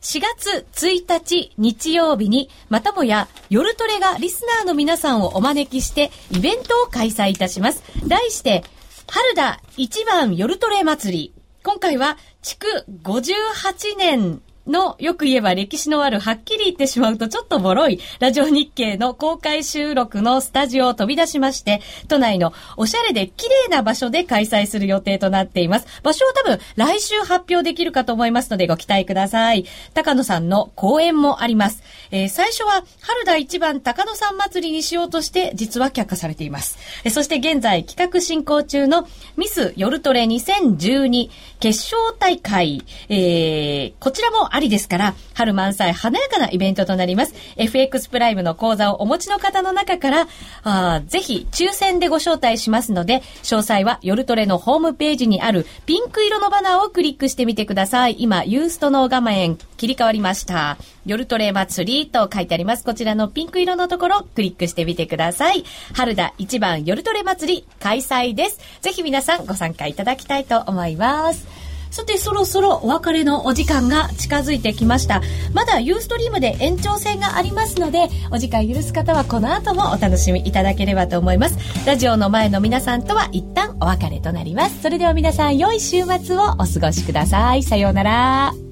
[0.00, 7.82] 4月1日日曜日に、またもや夜トレがリスナーの皆さんをお招きして、イベントを開催いたします。
[8.06, 8.64] 題して、
[9.08, 11.34] 春田一番夜トレ祭り。
[11.62, 12.66] 今回は、築
[13.02, 25.86] 58年の、よく言えば歴史のある、はっきり言ってしまうとちょっとボロい、ラジオ日経の公開収録のスタジオを飛び出しまして、都内のおしゃれで綺麗な場所で開催する予定となっています。
[26.02, 29.66] 場所は多分来週発表できるかと思いますのでご期待ください。
[29.94, 31.82] 高野さんの講演もあります。
[32.10, 36.78] えー、最初は春田一番高野さん祭りにしようとして実は却下されています。
[37.04, 39.06] えそして現在企画進行中の
[39.36, 47.34] ミス夜トレ2012決勝大会、えー、こちらもありですから、春満載華やかなイベントとなります。
[47.56, 50.28] FX プライムの講座をお持ちの方の中から、
[50.62, 58.16] あぜひ抽選でご招待しますので、詳細は夜トレのホームページにあるピンク色のバナーをクリックしてみてください。
[58.18, 60.76] 今、ユーストの画面切り替わりました。
[61.06, 62.84] 夜トレ祭りと書いてあります。
[62.84, 65.64] こちらのピンク色のところ、クリックしてみてください。
[65.94, 68.60] 春田一番夜トレ祭り開催です。
[68.80, 71.59] ぜひ皆さんご参加いただきたいと思います。
[71.90, 75.22] さて、そろそろお別れのお時間が近づいてきました。
[75.52, 81.58] まだユーストリームで延長戦がありますので、お時間許す方はこの後もお楽しみいただければと思います。
[81.86, 84.82] ラジオの前の皆さんとは一旦お別れとなります。
[84.82, 87.62] それでは皆さん、良い週末をお過ごしください。
[87.62, 88.69] さようなら。